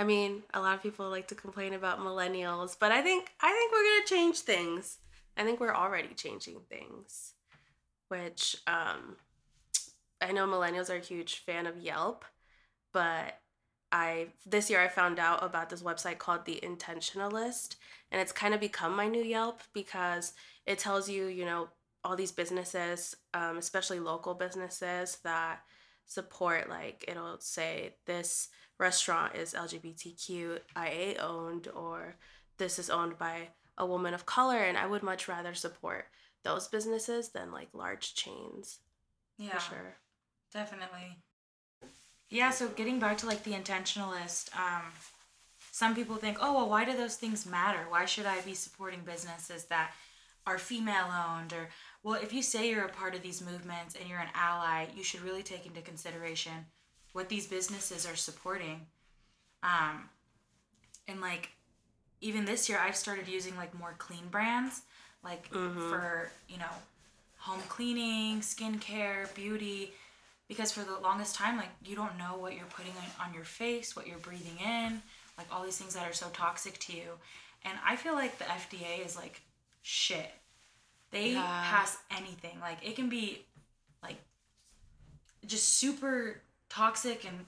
I 0.00 0.04
mean, 0.04 0.44
a 0.54 0.60
lot 0.62 0.74
of 0.74 0.82
people 0.82 1.10
like 1.10 1.28
to 1.28 1.34
complain 1.34 1.74
about 1.74 1.98
millennials, 1.98 2.74
but 2.80 2.90
I 2.90 3.02
think 3.02 3.32
I 3.38 3.52
think 3.52 3.70
we're 3.70 3.84
gonna 3.84 4.06
change 4.06 4.38
things. 4.38 4.96
I 5.36 5.44
think 5.44 5.60
we're 5.60 5.74
already 5.74 6.14
changing 6.14 6.56
things, 6.70 7.34
which 8.08 8.56
um, 8.66 9.16
I 10.22 10.32
know 10.32 10.46
millennials 10.46 10.88
are 10.88 10.96
a 10.96 11.04
huge 11.04 11.40
fan 11.40 11.66
of 11.66 11.76
Yelp, 11.76 12.24
but 12.94 13.40
I 13.92 14.28
this 14.46 14.70
year 14.70 14.80
I 14.80 14.88
found 14.88 15.18
out 15.18 15.44
about 15.44 15.68
this 15.68 15.82
website 15.82 16.16
called 16.16 16.46
The 16.46 16.60
Intentionalist, 16.62 17.76
and 18.10 18.22
it's 18.22 18.32
kind 18.32 18.54
of 18.54 18.60
become 18.60 18.96
my 18.96 19.06
new 19.06 19.22
Yelp 19.22 19.60
because 19.74 20.32
it 20.64 20.78
tells 20.78 21.10
you, 21.10 21.26
you 21.26 21.44
know, 21.44 21.68
all 22.04 22.16
these 22.16 22.32
businesses, 22.32 23.14
um, 23.34 23.58
especially 23.58 24.00
local 24.00 24.32
businesses 24.32 25.18
that 25.24 25.60
support. 26.10 26.68
Like 26.68 27.04
it'll 27.06 27.38
say 27.40 27.94
this 28.06 28.48
restaurant 28.78 29.36
is 29.36 29.54
LGBTQIA 29.54 31.22
owned 31.22 31.68
or 31.74 32.16
this 32.58 32.78
is 32.78 32.90
owned 32.90 33.18
by 33.18 33.48
a 33.78 33.86
woman 33.86 34.12
of 34.12 34.26
color 34.26 34.58
and 34.58 34.76
I 34.76 34.86
would 34.86 35.02
much 35.02 35.28
rather 35.28 35.54
support 35.54 36.06
those 36.42 36.68
businesses 36.68 37.28
than 37.30 37.52
like 37.52 37.68
large 37.72 38.14
chains. 38.14 38.80
Yeah. 39.38 39.58
For 39.58 39.60
sure. 39.60 39.96
Definitely. 40.52 41.18
Yeah, 42.28 42.50
so 42.50 42.68
getting 42.68 42.98
back 42.98 43.18
to 43.18 43.26
like 43.26 43.42
the 43.44 43.52
intentionalist, 43.52 44.54
um, 44.56 44.82
some 45.72 45.94
people 45.94 46.16
think, 46.16 46.38
oh, 46.40 46.54
well, 46.54 46.68
why 46.68 46.84
do 46.84 46.96
those 46.96 47.16
things 47.16 47.46
matter? 47.46 47.80
Why 47.88 48.04
should 48.04 48.26
I 48.26 48.40
be 48.42 48.54
supporting 48.54 49.00
businesses 49.04 49.64
that 49.66 49.92
are 50.46 50.58
female 50.58 51.08
owned? 51.28 51.52
Or, 51.52 51.68
well, 52.02 52.14
if 52.20 52.32
you 52.32 52.42
say 52.42 52.70
you're 52.70 52.84
a 52.84 52.88
part 52.88 53.14
of 53.14 53.22
these 53.22 53.42
movements 53.42 53.94
and 53.98 54.08
you're 54.08 54.18
an 54.18 54.28
ally, 54.34 54.86
you 54.96 55.04
should 55.04 55.20
really 55.20 55.42
take 55.42 55.66
into 55.66 55.82
consideration 55.82 56.52
what 57.12 57.28
these 57.28 57.46
businesses 57.46 58.06
are 58.06 58.16
supporting. 58.16 58.86
Um, 59.62 60.08
and 61.06 61.20
like 61.20 61.50
even 62.20 62.44
this 62.44 62.68
year, 62.68 62.78
I've 62.78 62.96
started 62.96 63.28
using 63.28 63.56
like 63.56 63.78
more 63.78 63.94
clean 63.98 64.28
brands, 64.30 64.82
like 65.22 65.50
mm-hmm. 65.50 65.90
for 65.90 66.30
you 66.48 66.58
know, 66.58 66.72
home 67.38 67.60
cleaning, 67.68 68.40
skincare, 68.40 69.32
beauty, 69.34 69.92
because 70.48 70.72
for 70.72 70.80
the 70.80 70.98
longest 70.98 71.34
time, 71.34 71.56
like 71.56 71.68
you 71.84 71.96
don't 71.96 72.16
know 72.18 72.36
what 72.38 72.54
you're 72.54 72.64
putting 72.66 72.92
on 73.24 73.34
your 73.34 73.44
face, 73.44 73.94
what 73.94 74.06
you're 74.06 74.18
breathing 74.18 74.58
in, 74.64 75.02
like 75.36 75.46
all 75.52 75.64
these 75.64 75.78
things 75.78 75.94
that 75.94 76.08
are 76.08 76.14
so 76.14 76.28
toxic 76.32 76.78
to 76.78 76.96
you. 76.96 77.08
And 77.64 77.78
I 77.86 77.96
feel 77.96 78.14
like 78.14 78.38
the 78.38 78.44
FDA 78.44 79.04
is 79.04 79.16
like 79.16 79.42
shit. 79.82 80.32
They 81.10 81.32
yeah. 81.32 81.64
pass 81.64 81.98
anything. 82.16 82.58
Like 82.60 82.78
it 82.86 82.96
can 82.96 83.08
be 83.08 83.44
like 84.02 84.16
just 85.46 85.74
super 85.74 86.40
toxic 86.68 87.24
and 87.26 87.46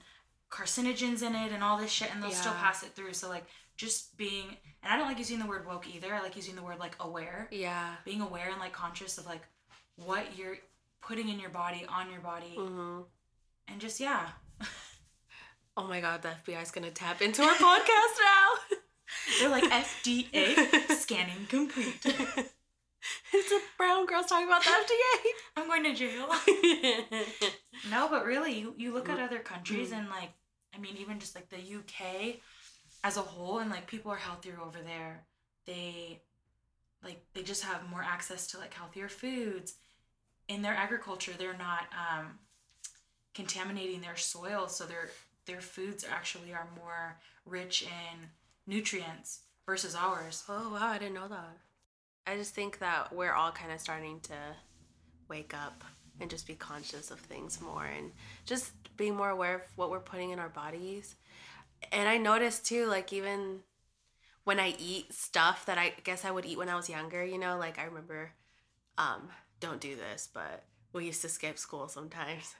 carcinogens 0.53 1.23
in 1.23 1.33
it 1.33 1.51
and 1.51 1.63
all 1.63 1.77
this 1.77 1.89
shit 1.89 2.13
and 2.13 2.21
they'll 2.21 2.29
yeah. 2.29 2.35
still 2.35 2.53
pass 2.53 2.83
it 2.83 2.89
through 2.89 3.11
so 3.11 3.27
like 3.27 3.45
just 3.75 4.15
being 4.17 4.45
and 4.83 4.93
i 4.93 4.95
don't 4.95 5.07
like 5.07 5.17
using 5.17 5.39
the 5.39 5.47
word 5.47 5.65
woke 5.65 5.87
either 5.95 6.13
i 6.13 6.21
like 6.21 6.35
using 6.35 6.55
the 6.55 6.61
word 6.61 6.77
like 6.77 6.95
aware 6.99 7.47
yeah 7.49 7.95
being 8.05 8.21
aware 8.21 8.49
and 8.51 8.59
like 8.59 8.71
conscious 8.71 9.17
of 9.17 9.25
like 9.25 9.41
what 9.95 10.37
you're 10.37 10.57
putting 11.01 11.27
in 11.27 11.39
your 11.39 11.49
body 11.49 11.83
on 11.89 12.11
your 12.11 12.21
body 12.21 12.53
mm-hmm. 12.55 13.01
and 13.67 13.81
just 13.81 13.99
yeah 13.99 14.27
oh 15.77 15.87
my 15.87 15.99
god 15.99 16.21
the 16.21 16.29
fbi 16.45 16.61
is 16.61 16.69
gonna 16.69 16.91
tap 16.91 17.19
into 17.23 17.41
our 17.41 17.55
podcast 17.55 18.15
now 18.21 18.77
they're 19.39 19.49
like 19.49 19.63
fda 19.71 20.91
scanning 20.91 21.47
complete 21.49 22.05
it's 23.33 23.51
a 23.51 23.59
brown 23.77 24.05
girls 24.05 24.27
talking 24.27 24.47
about 24.47 24.63
the 24.63 24.69
FDA. 24.69 25.29
I'm 25.57 25.67
going 25.67 25.83
to 25.83 25.93
jail. 25.93 26.29
no, 27.89 28.07
but 28.09 28.25
really, 28.25 28.59
you, 28.59 28.75
you 28.77 28.93
look 28.93 29.09
at 29.09 29.19
other 29.19 29.39
countries 29.39 29.91
mm. 29.91 29.99
and 29.99 30.09
like, 30.09 30.31
I 30.75 30.79
mean, 30.79 30.97
even 30.97 31.19
just 31.19 31.35
like 31.35 31.49
the 31.49 31.57
UK 31.57 32.37
as 33.03 33.17
a 33.17 33.21
whole, 33.21 33.59
and 33.59 33.69
like 33.69 33.87
people 33.87 34.11
are 34.11 34.17
healthier 34.17 34.59
over 34.59 34.79
there. 34.79 35.25
They 35.65 36.21
like 37.03 37.23
they 37.33 37.43
just 37.43 37.63
have 37.63 37.89
more 37.89 38.03
access 38.03 38.47
to 38.47 38.57
like 38.57 38.73
healthier 38.73 39.09
foods 39.09 39.75
in 40.47 40.61
their 40.61 40.73
agriculture 40.73 41.33
they're 41.37 41.57
not 41.57 41.87
um, 41.93 42.39
contaminating 43.33 44.01
their 44.01 44.15
soil 44.15 44.67
so 44.67 44.85
their 44.85 45.09
their 45.45 45.61
foods 45.61 46.05
actually 46.09 46.53
are 46.53 46.67
more 46.77 47.17
rich 47.45 47.83
in 47.83 48.29
nutrients 48.67 49.41
versus 49.65 49.95
ours 49.95 50.43
oh 50.49 50.71
wow 50.73 50.89
i 50.89 50.97
didn't 50.97 51.13
know 51.13 51.27
that 51.27 51.57
i 52.27 52.35
just 52.35 52.53
think 52.53 52.79
that 52.79 53.13
we're 53.13 53.33
all 53.33 53.51
kind 53.51 53.71
of 53.71 53.79
starting 53.79 54.19
to 54.21 54.35
wake 55.29 55.53
up 55.53 55.83
and 56.19 56.29
just 56.29 56.47
be 56.47 56.55
conscious 56.55 57.11
of 57.11 57.19
things 57.19 57.59
more 57.61 57.85
and 57.85 58.11
just 58.45 58.71
be 58.97 59.09
more 59.09 59.29
aware 59.29 59.55
of 59.55 59.61
what 59.75 59.89
we're 59.89 59.99
putting 59.99 60.29
in 60.31 60.39
our 60.39 60.49
bodies 60.49 61.15
and 61.91 62.07
i 62.07 62.17
noticed 62.17 62.65
too 62.65 62.85
like 62.85 63.11
even 63.11 63.59
when 64.43 64.59
I 64.59 64.75
eat 64.77 65.13
stuff 65.13 65.65
that 65.65 65.77
I 65.77 65.93
guess 66.03 66.25
I 66.25 66.31
would 66.31 66.45
eat 66.45 66.57
when 66.57 66.69
I 66.69 66.75
was 66.75 66.89
younger, 66.89 67.23
you 67.23 67.37
know, 67.37 67.57
like 67.57 67.79
I 67.79 67.85
remember 67.85 68.31
um 68.97 69.29
don't 69.59 69.79
do 69.79 69.95
this, 69.95 70.29
but 70.33 70.65
we 70.91 71.05
used 71.05 71.21
to 71.21 71.29
skip 71.29 71.57
school 71.57 71.87
sometimes. 71.87 72.55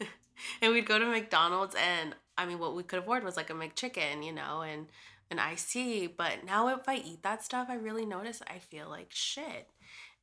and 0.62 0.72
we'd 0.72 0.86
go 0.86 0.98
to 0.98 1.06
McDonald's 1.06 1.74
and 1.74 2.14
I 2.38 2.46
mean 2.46 2.58
what 2.58 2.74
we 2.74 2.82
could 2.82 3.00
afford 3.00 3.24
was 3.24 3.36
like 3.36 3.50
a 3.50 3.54
McChicken, 3.54 4.24
you 4.24 4.32
know, 4.32 4.62
and 4.62 4.86
an 5.30 5.38
ICEE, 5.38 6.06
but 6.06 6.44
now 6.44 6.68
if 6.68 6.88
I 6.88 6.96
eat 6.96 7.22
that 7.22 7.44
stuff, 7.44 7.68
I 7.70 7.74
really 7.74 8.06
notice 8.06 8.42
I 8.46 8.58
feel 8.58 8.88
like 8.88 9.08
shit. 9.10 9.68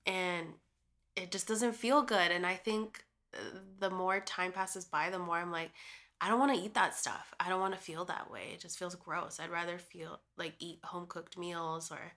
And 0.06 0.54
it 1.16 1.32
just 1.32 1.48
doesn't 1.48 1.74
feel 1.76 2.02
good 2.02 2.32
and 2.32 2.46
I 2.46 2.56
think 2.56 3.04
uh, 3.34 3.60
the 3.80 3.90
more 3.90 4.20
time 4.20 4.52
passes 4.52 4.86
by, 4.86 5.10
the 5.10 5.20
more 5.20 5.38
I'm 5.38 5.52
like 5.52 5.72
I 6.22 6.28
don't 6.28 6.40
want 6.40 6.56
to 6.56 6.64
eat 6.64 6.76
that 6.76 6.96
stuff. 6.96 7.34
I 7.40 7.50
don't 7.50 7.60
want 7.60 7.74
to 7.74 7.80
feel 7.80 8.06
that 8.06 8.30
way. 8.30 8.52
It 8.54 8.60
just 8.60 8.78
feels 8.78 8.94
gross. 8.94 9.40
I'd 9.40 9.50
rather 9.50 9.80
feel 9.80 10.20
like 10.38 10.54
eat 10.60 10.78
home 10.84 11.08
cooked 11.08 11.36
meals 11.36 11.92
or, 11.92 12.14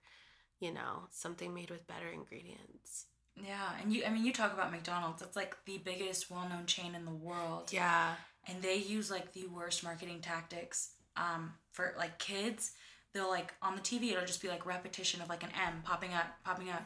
you 0.61 0.73
know, 0.73 1.05
something 1.11 1.55
made 1.55 1.71
with 1.71 1.87
better 1.87 2.11
ingredients. 2.13 3.07
Yeah, 3.35 3.73
and 3.81 3.93
you 3.93 4.05
I 4.05 4.11
mean 4.11 4.25
you 4.25 4.33
talk 4.33 4.53
about 4.53 4.71
McDonald's. 4.71 5.23
It's 5.23 5.35
like 5.35 5.57
the 5.65 5.79
biggest 5.79 6.31
well-known 6.31 6.67
chain 6.67 6.95
in 6.95 7.07
the 7.07 7.11
world. 7.11 7.73
Yeah. 7.73 8.15
And 8.47 8.61
they 8.63 8.77
use 8.77 9.11
like 9.11 9.33
the 9.33 9.47
worst 9.47 9.83
marketing 9.83 10.21
tactics 10.21 10.91
um 11.17 11.53
for 11.73 11.95
like 11.99 12.19
kids. 12.19 12.73
They'll 13.13 13.29
like 13.29 13.55
on 13.63 13.77
the 13.77 13.81
TV 13.81 14.11
it'll 14.11 14.27
just 14.27 14.43
be 14.43 14.49
like 14.49 14.67
repetition 14.67 15.23
of 15.23 15.29
like 15.29 15.45
an 15.45 15.51
M 15.67 15.83
popping 15.85 16.13
up, 16.13 16.27
popping 16.45 16.71
up 16.71 16.85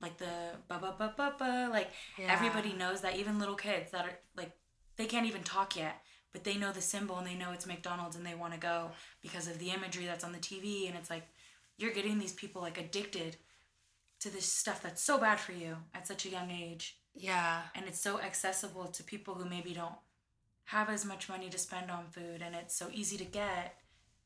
like 0.00 0.18
the 0.18 0.52
ba 0.68 0.78
ba 0.80 0.94
ba 0.98 1.14
ba 1.16 1.34
ba 1.38 1.68
like 1.70 1.88
yeah. 2.18 2.32
everybody 2.32 2.72
knows 2.72 3.00
that 3.00 3.16
even 3.16 3.38
little 3.38 3.54
kids 3.54 3.90
that 3.92 4.04
are 4.04 4.18
like 4.36 4.50
they 4.96 5.06
can't 5.06 5.26
even 5.26 5.42
talk 5.42 5.74
yet 5.74 6.02
but 6.36 6.44
they 6.44 6.56
know 6.56 6.70
the 6.70 6.82
symbol 6.82 7.16
and 7.16 7.26
they 7.26 7.34
know 7.34 7.52
it's 7.52 7.66
McDonald's 7.66 8.14
and 8.14 8.26
they 8.26 8.34
want 8.34 8.52
to 8.52 8.58
go 8.58 8.90
because 9.22 9.48
of 9.48 9.58
the 9.58 9.70
imagery 9.70 10.04
that's 10.04 10.22
on 10.22 10.32
the 10.32 10.38
TV 10.38 10.86
and 10.86 10.94
it's 10.94 11.08
like 11.08 11.26
you're 11.78 11.94
getting 11.94 12.18
these 12.18 12.34
people 12.34 12.60
like 12.60 12.78
addicted 12.78 13.36
to 14.20 14.30
this 14.30 14.44
stuff 14.44 14.82
that's 14.82 15.02
so 15.02 15.18
bad 15.18 15.40
for 15.40 15.52
you 15.52 15.76
at 15.94 16.06
such 16.06 16.26
a 16.26 16.30
young 16.30 16.50
age. 16.50 16.98
Yeah. 17.14 17.62
And 17.74 17.86
it's 17.86 18.00
so 18.00 18.20
accessible 18.20 18.86
to 18.88 19.02
people 19.02 19.34
who 19.34 19.48
maybe 19.48 19.72
don't 19.72 19.94
have 20.66 20.88
as 20.88 21.04
much 21.04 21.28
money 21.28 21.48
to 21.48 21.58
spend 21.58 21.90
on 21.90 22.06
food 22.10 22.42
and 22.42 22.54
it's 22.54 22.74
so 22.74 22.88
easy 22.92 23.16
to 23.16 23.24
get 23.24 23.76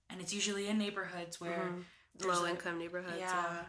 and 0.09 0.21
it's 0.21 0.33
usually 0.33 0.69
in 0.69 0.79
neighborhoods 0.79 1.41
where 1.41 1.73
mm-hmm. 2.21 2.29
low 2.29 2.47
income 2.47 2.79
neighborhoods. 2.79 3.17
Yeah. 3.19 3.33
yeah 3.33 3.63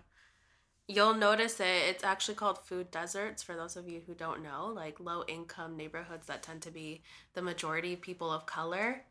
you'll 0.88 1.14
notice 1.14 1.60
it. 1.60 1.84
It's 1.90 2.04
actually 2.04 2.36
called 2.36 2.60
food 2.60 2.92
deserts 2.92 3.42
for 3.42 3.56
those 3.56 3.76
of 3.76 3.88
you 3.88 4.02
who 4.06 4.14
don't 4.14 4.44
know, 4.44 4.72
like 4.74 5.00
low 5.00 5.24
income 5.28 5.78
neighborhoods 5.78 6.28
that 6.28 6.44
tend 6.44 6.62
to 6.64 6.72
be 6.72 7.02
the 7.34 7.42
majority 7.42 7.96
people 7.96 8.32
of 8.32 8.46
color. 8.46 9.04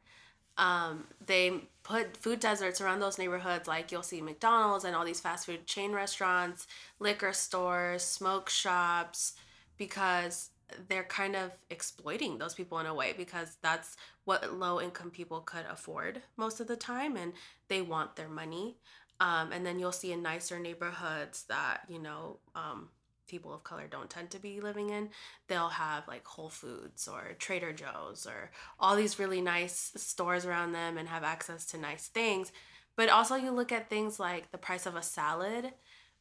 Um, 0.59 1.05
they 1.25 1.69
put 1.83 2.17
food 2.17 2.41
deserts 2.41 2.81
around 2.81 3.01
those 3.01 3.19
neighborhoods, 3.19 3.67
like 3.67 3.91
you'll 3.91 4.03
see 4.03 4.21
McDonald's 4.21 4.85
and 4.85 4.95
all 4.95 5.05
these 5.05 5.21
fast 5.21 5.47
food 5.47 5.67
chain 5.67 5.93
restaurants, 5.93 6.67
liquor 6.99 7.33
stores, 7.33 8.03
smoke 8.03 8.51
shops, 8.51 9.35
because 9.79 10.51
they're 10.89 11.05
kind 11.05 11.37
of 11.37 11.53
exploiting 11.71 12.39
those 12.39 12.55
people 12.55 12.79
in 12.79 12.87
a 12.87 12.95
way 12.95 13.15
because 13.17 13.57
that's 13.63 13.97
what 14.25 14.59
low 14.59 14.81
income 14.81 15.11
people 15.11 15.41
could 15.41 15.65
afford 15.71 16.23
most 16.37 16.61
of 16.61 16.67
the 16.67 16.77
time 16.77 17.17
and 17.17 17.33
they 17.69 17.83
want 17.83 18.17
their 18.17 18.29
money 18.29 18.77
um, 19.21 19.53
and 19.53 19.65
then 19.65 19.79
you'll 19.79 19.93
see 19.93 20.13
in 20.13 20.23
nicer 20.23 20.59
neighborhoods 20.59 21.45
that, 21.45 21.83
you 21.89 21.99
know, 21.99 22.39
um, 22.55 22.89
people 23.29 23.53
of 23.53 23.63
color 23.63 23.87
don't 23.89 24.11
tend 24.11 24.31
to 24.31 24.41
be 24.41 24.61
living 24.61 24.89
in, 24.91 25.11
they'll 25.47 25.69
have 25.69 26.09
like 26.09 26.27
Whole 26.27 26.49
Foods 26.49 27.07
or 27.07 27.35
Trader 27.39 27.73
Joe's 27.73 28.27
or 28.27 28.51
all 28.81 28.97
these 28.97 29.19
really 29.19 29.43
nice 29.43 29.93
stores 29.95 30.47
around 30.47 30.73
them 30.73 30.97
and 30.97 31.07
have 31.09 31.23
access 31.23 31.67
to 31.67 31.79
nice 31.79 32.09
things. 32.09 32.51
But 32.97 33.09
also, 33.09 33.37
you 33.37 33.51
look 33.51 33.73
at 33.73 33.89
things 33.89 34.19
like 34.19 34.51
the 34.51 34.59
price 34.59 34.85
of 34.87 34.97
a 34.97 35.03
salad 35.03 35.73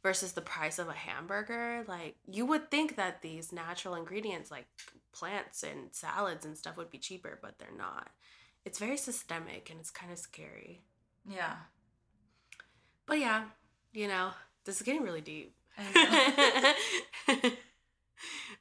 versus 0.01 0.33
the 0.33 0.41
price 0.41 0.79
of 0.79 0.87
a 0.87 0.93
hamburger. 0.93 1.83
Like, 1.87 2.15
you 2.25 2.45
would 2.45 2.71
think 2.71 2.95
that 2.95 3.21
these 3.21 3.51
natural 3.51 3.95
ingredients, 3.95 4.49
like 4.51 4.67
plants 5.11 5.63
and 5.63 5.89
salads 5.91 6.45
and 6.45 6.57
stuff, 6.57 6.77
would 6.77 6.89
be 6.89 6.97
cheaper, 6.97 7.39
but 7.41 7.59
they're 7.59 7.69
not. 7.77 8.09
It's 8.65 8.79
very 8.79 8.97
systemic 8.97 9.69
and 9.69 9.79
it's 9.79 9.91
kind 9.91 10.11
of 10.11 10.17
scary. 10.17 10.81
Yeah. 11.27 11.55
But 13.05 13.19
yeah, 13.19 13.45
you 13.93 14.07
know, 14.07 14.31
this 14.65 14.77
is 14.77 14.81
getting 14.83 15.03
really 15.03 15.21
deep. 15.21 15.55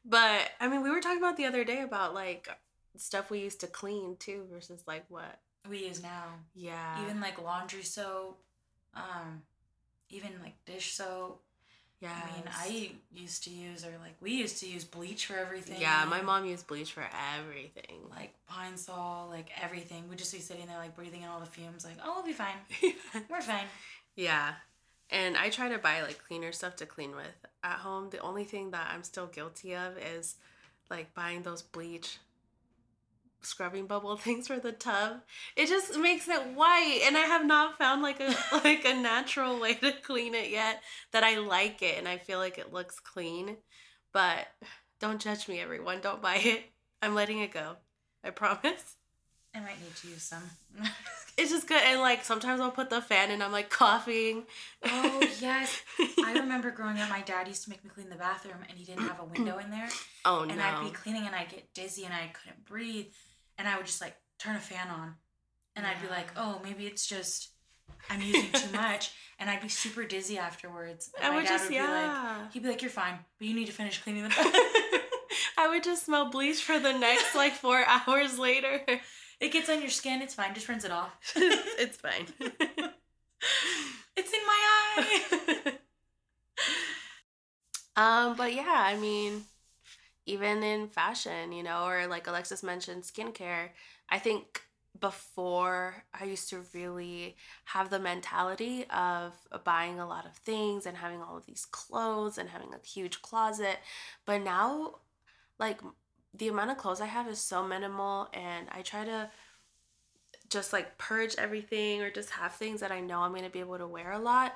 but 0.05 0.51
I 0.61 0.69
mean, 0.69 0.83
we 0.83 0.91
were 0.91 1.01
talking 1.01 1.19
about 1.19 1.37
the 1.37 1.47
other 1.47 1.65
day 1.65 1.83
about 1.83 2.15
like 2.15 2.49
stuff 2.97 3.31
we 3.31 3.41
used 3.41 3.61
to 3.61 3.67
clean 3.67 4.17
too 4.19 4.47
versus 4.51 4.83
like 4.87 5.05
what 5.09 5.41
we 5.69 5.87
use 5.87 6.03
now. 6.03 6.37
Yeah. 6.55 7.03
Even 7.05 7.21
like 7.21 7.43
laundry 7.43 7.83
soap, 7.83 8.41
um, 8.95 9.43
even 10.11 10.31
like 10.43 10.55
dish 10.67 10.93
soap. 10.93 11.43
Yeah. 12.01 12.11
I 12.13 12.37
mean, 12.37 12.45
I 12.47 12.91
used 13.13 13.43
to 13.45 13.51
use, 13.51 13.85
or 13.85 13.91
like 14.01 14.15
we 14.21 14.33
used 14.33 14.61
to 14.61 14.69
use 14.69 14.85
bleach 14.85 15.27
for 15.27 15.37
everything. 15.37 15.81
Yeah, 15.81 16.05
my 16.09 16.23
mom 16.23 16.45
used 16.45 16.67
bleach 16.69 16.93
for 16.93 17.05
everything. 17.37 18.03
Like 18.09 18.35
pine 18.47 18.77
sol, 18.77 19.29
like 19.29 19.49
everything. 19.61 20.09
We'd 20.09 20.19
just 20.19 20.33
be 20.33 20.39
sitting 20.39 20.67
there, 20.67 20.79
like 20.79 20.95
breathing 20.95 21.23
in 21.23 21.29
all 21.29 21.41
the 21.41 21.47
fumes, 21.47 21.85
like, 21.85 21.97
oh, 22.05 22.15
we'll 22.17 22.25
be 22.25 22.33
fine. 22.33 22.55
We're 23.29 23.41
fine. 23.41 23.67
Yeah. 24.15 24.53
And 25.11 25.37
I 25.37 25.49
try 25.49 25.69
to 25.71 25.79
buy 25.79 26.03
like 26.03 26.23
cleaner 26.25 26.53
stuff 26.53 26.77
to 26.77 26.87
clean 26.87 27.17
with 27.17 27.47
at 27.65 27.79
home. 27.79 28.11
The 28.11 28.21
only 28.21 28.45
thing 28.45 28.71
that 28.71 28.91
I'm 28.93 29.03
still 29.03 29.27
guilty 29.27 29.75
of 29.75 29.99
is 29.99 30.37
like 30.91 31.15
buying 31.15 31.43
those 31.43 31.63
bleach 31.63 32.19
scrubbing 33.41 33.87
bubble 33.87 34.17
things 34.19 34.47
for 34.47 34.59
the 34.59 34.73
tub. 34.73 35.21
It 35.57 35.69
just 35.69 35.99
makes 35.99 36.29
it 36.29 36.55
white 36.55 37.03
and 37.07 37.17
I 37.17 37.21
have 37.21 37.47
not 37.47 37.79
found 37.79 38.03
like 38.03 38.21
a 38.21 38.35
like 38.65 38.85
a 38.85 38.95
natural 38.95 39.61
way 39.61 39.75
to 39.75 39.93
clean 40.03 40.35
it 40.35 40.51
yet 40.51 40.83
that 41.13 41.25
I 41.25 41.39
like 41.39 41.83
it 41.83 41.99
and 41.99 42.09
I 42.09 42.19
feel 42.19 42.39
like 42.39 42.59
it 42.59 42.73
looks 42.73 43.01
clean. 43.01 43.57
But 44.13 44.47
don't 45.01 45.21
judge 45.21 45.49
me 45.49 45.61
everyone. 45.61 46.01
Don't 46.01 46.23
buy 46.23 46.37
it. 46.37 46.65
I'm 47.03 47.15
letting 47.15 47.41
it 47.41 47.53
go. 47.53 47.77
I 48.25 48.31
promise. 48.31 48.97
I 49.55 49.61
might 49.61 49.81
need 49.81 49.95
to 49.97 50.09
use 50.09 50.23
some. 50.23 50.43
it's 51.39 51.51
just 51.51 51.67
good. 51.67 51.81
And 51.83 52.01
like 52.01 52.25
sometimes 52.25 52.61
I'll 52.61 52.71
put 52.71 52.91
the 52.91 53.01
fan 53.01 53.31
and 53.31 53.43
I'm 53.43 53.53
like 53.53 53.71
coughing. 53.71 54.45
Oh 54.85 55.27
yes. 55.41 55.83
I 56.25 56.35
remember 56.35 56.71
growing 56.71 56.99
up 56.99 57.09
my 57.09 57.23
dad 57.23 57.49
used 57.49 57.65
to 57.65 57.71
make 57.71 57.83
me 57.83 57.91
clean 57.93 58.09
the 58.09 58.17
bathroom 58.17 58.59
and 58.69 58.79
he 58.79 58.85
didn't 58.85 59.07
have 59.07 59.21
a 59.21 59.25
window 59.25 59.59
in 59.59 59.71
there. 59.71 59.89
Oh 60.25 60.41
and 60.41 60.49
no. 60.49 60.55
And 60.55 60.63
I'd 60.63 60.85
be 60.85 60.91
cleaning 60.91 61.27
and 61.27 61.35
I'd 61.35 61.49
get 61.49 61.73
dizzy 61.73 62.05
and 62.05 62.13
I 62.13 62.31
couldn't 62.35 62.67
breathe. 62.67 63.07
And 63.59 63.69
I 63.69 63.77
would 63.77 63.87
just 63.87 64.01
like 64.01 64.17
turn 64.39 64.57
a 64.57 64.61
fan 64.61 64.89
on. 64.89 65.15
And 65.77 65.85
yeah. 65.85 65.93
I'd 65.93 66.03
be 66.03 66.09
like, 66.09 66.29
oh, 66.37 66.61
maybe 66.63 66.87
it's 66.87 67.07
just 67.07 67.51
I'm 68.11 68.21
using 68.23 68.51
too 68.53 68.73
much. 68.73 69.13
And 69.39 69.49
I'd 69.49 69.61
be 69.61 69.69
super 69.69 70.05
dizzy 70.05 70.39
afterwards. 70.39 71.11
And 71.23 71.33
I 71.33 71.37
would 71.37 71.47
just, 71.47 71.67
would 71.67 71.75
yeah. 71.75 72.39
Like, 72.43 72.53
he'd 72.53 72.63
be 72.63 72.69
like, 72.69 72.83
you're 72.83 72.91
fine, 72.91 73.19
but 73.39 73.47
you 73.47 73.55
need 73.55 73.67
to 73.67 73.73
finish 73.73 74.03
cleaning 74.03 74.25
the 74.25 74.31
I 75.59 75.69
would 75.69 75.85
just 75.85 76.07
smell 76.07 76.31
bleach 76.31 76.63
for 76.63 76.79
the 76.79 76.93
next 76.93 77.35
like 77.35 77.53
four 77.53 77.85
hours 77.87 78.39
later. 78.39 78.81
It 79.41 79.53
gets 79.53 79.69
on 79.69 79.81
your 79.81 79.91
skin. 79.91 80.23
It's 80.23 80.35
fine. 80.35 80.55
Just 80.55 80.69
rinse 80.69 80.85
it 80.85 80.91
off. 80.91 81.13
it's 81.37 81.97
fine. 81.97 82.27
it's 84.17 84.33
in 84.33 84.41
my 84.47 84.97
eye. 84.97 85.73
um, 87.97 88.37
but 88.37 88.53
yeah, 88.53 88.65
I 88.67 88.97
mean, 88.97 89.45
even 90.29 90.63
in 90.63 90.89
fashion, 90.89 91.53
you 91.53 91.63
know, 91.63 91.87
or 91.87 92.07
like 92.07 92.27
Alexis 92.27 92.63
mentioned, 92.63 93.03
skincare. 93.03 93.71
I 94.09 94.19
think 94.19 94.63
before 95.01 96.05
I 96.13 96.25
used 96.25 96.51
to 96.51 96.65
really 96.75 97.37
have 97.67 97.89
the 97.89 97.99
mentality 97.99 98.85
of 98.91 99.33
buying 99.65 100.01
a 100.01 100.09
lot 100.09 100.27
of 100.27 100.35
things 100.37 100.87
and 100.87 100.97
having 100.97 101.23
all 101.23 101.37
of 101.37 101.47
these 101.47 101.67
clothes 101.71 102.37
and 102.37 102.49
having 102.49 102.75
a 102.75 102.87
huge 102.87 103.23
closet. 103.23 103.79
But 104.27 104.43
now, 104.43 104.97
like, 105.59 105.81
the 106.35 106.49
amount 106.49 106.73
of 106.73 106.79
clothes 106.79 107.01
I 107.01 107.07
have 107.07 107.29
is 107.29 107.39
so 107.39 107.67
minimal 107.67 108.29
and 108.35 108.67
I 108.71 108.83
try 108.83 109.05
to 109.05 109.31
just 110.51 110.73
like 110.73 110.97
purge 110.99 111.35
everything 111.37 112.01
or 112.03 112.11
just 112.11 112.31
have 112.31 112.55
things 112.55 112.81
that 112.81 112.91
I 112.91 113.01
know 113.01 113.21
I'm 113.21 113.33
going 113.33 113.45
to 113.45 113.51
be 113.51 113.61
able 113.61 113.79
to 113.79 113.87
wear 113.87 114.13
a 114.13 114.19
lot. 114.19 114.55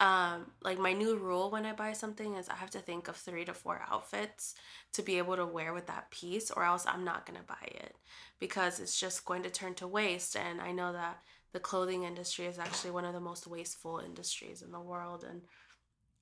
Um, 0.00 0.52
like 0.62 0.78
my 0.78 0.94
new 0.94 1.16
rule 1.16 1.50
when 1.50 1.66
I 1.66 1.74
buy 1.74 1.92
something 1.92 2.34
is 2.34 2.48
I 2.48 2.54
have 2.56 2.70
to 2.70 2.78
think 2.80 3.08
of 3.08 3.16
three 3.16 3.44
to 3.44 3.52
four 3.54 3.82
outfits 3.90 4.54
to 4.94 5.02
be 5.02 5.18
able 5.18 5.36
to 5.36 5.44
wear 5.46 5.74
with 5.74 5.86
that 5.88 6.10
piece, 6.10 6.50
or 6.50 6.64
else 6.64 6.86
I'm 6.86 7.04
not 7.04 7.26
gonna 7.26 7.44
buy 7.46 7.66
it 7.66 7.96
because 8.38 8.80
it's 8.80 8.98
just 8.98 9.26
going 9.26 9.42
to 9.42 9.50
turn 9.50 9.74
to 9.76 9.86
waste. 9.86 10.36
And 10.36 10.60
I 10.60 10.72
know 10.72 10.92
that 10.92 11.22
the 11.52 11.60
clothing 11.60 12.04
industry 12.04 12.46
is 12.46 12.58
actually 12.58 12.92
one 12.92 13.04
of 13.04 13.12
the 13.12 13.20
most 13.20 13.46
wasteful 13.46 13.98
industries 13.98 14.62
in 14.62 14.72
the 14.72 14.80
world, 14.80 15.24
and 15.28 15.42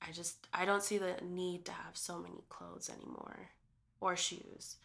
I 0.01 0.11
just 0.11 0.47
I 0.53 0.65
don't 0.65 0.83
see 0.83 0.97
the 0.97 1.15
need 1.23 1.65
to 1.65 1.71
have 1.73 1.97
so 1.97 2.19
many 2.19 2.43
clothes 2.49 2.89
anymore 2.89 3.49
or 4.01 4.15
shoes, 4.15 4.77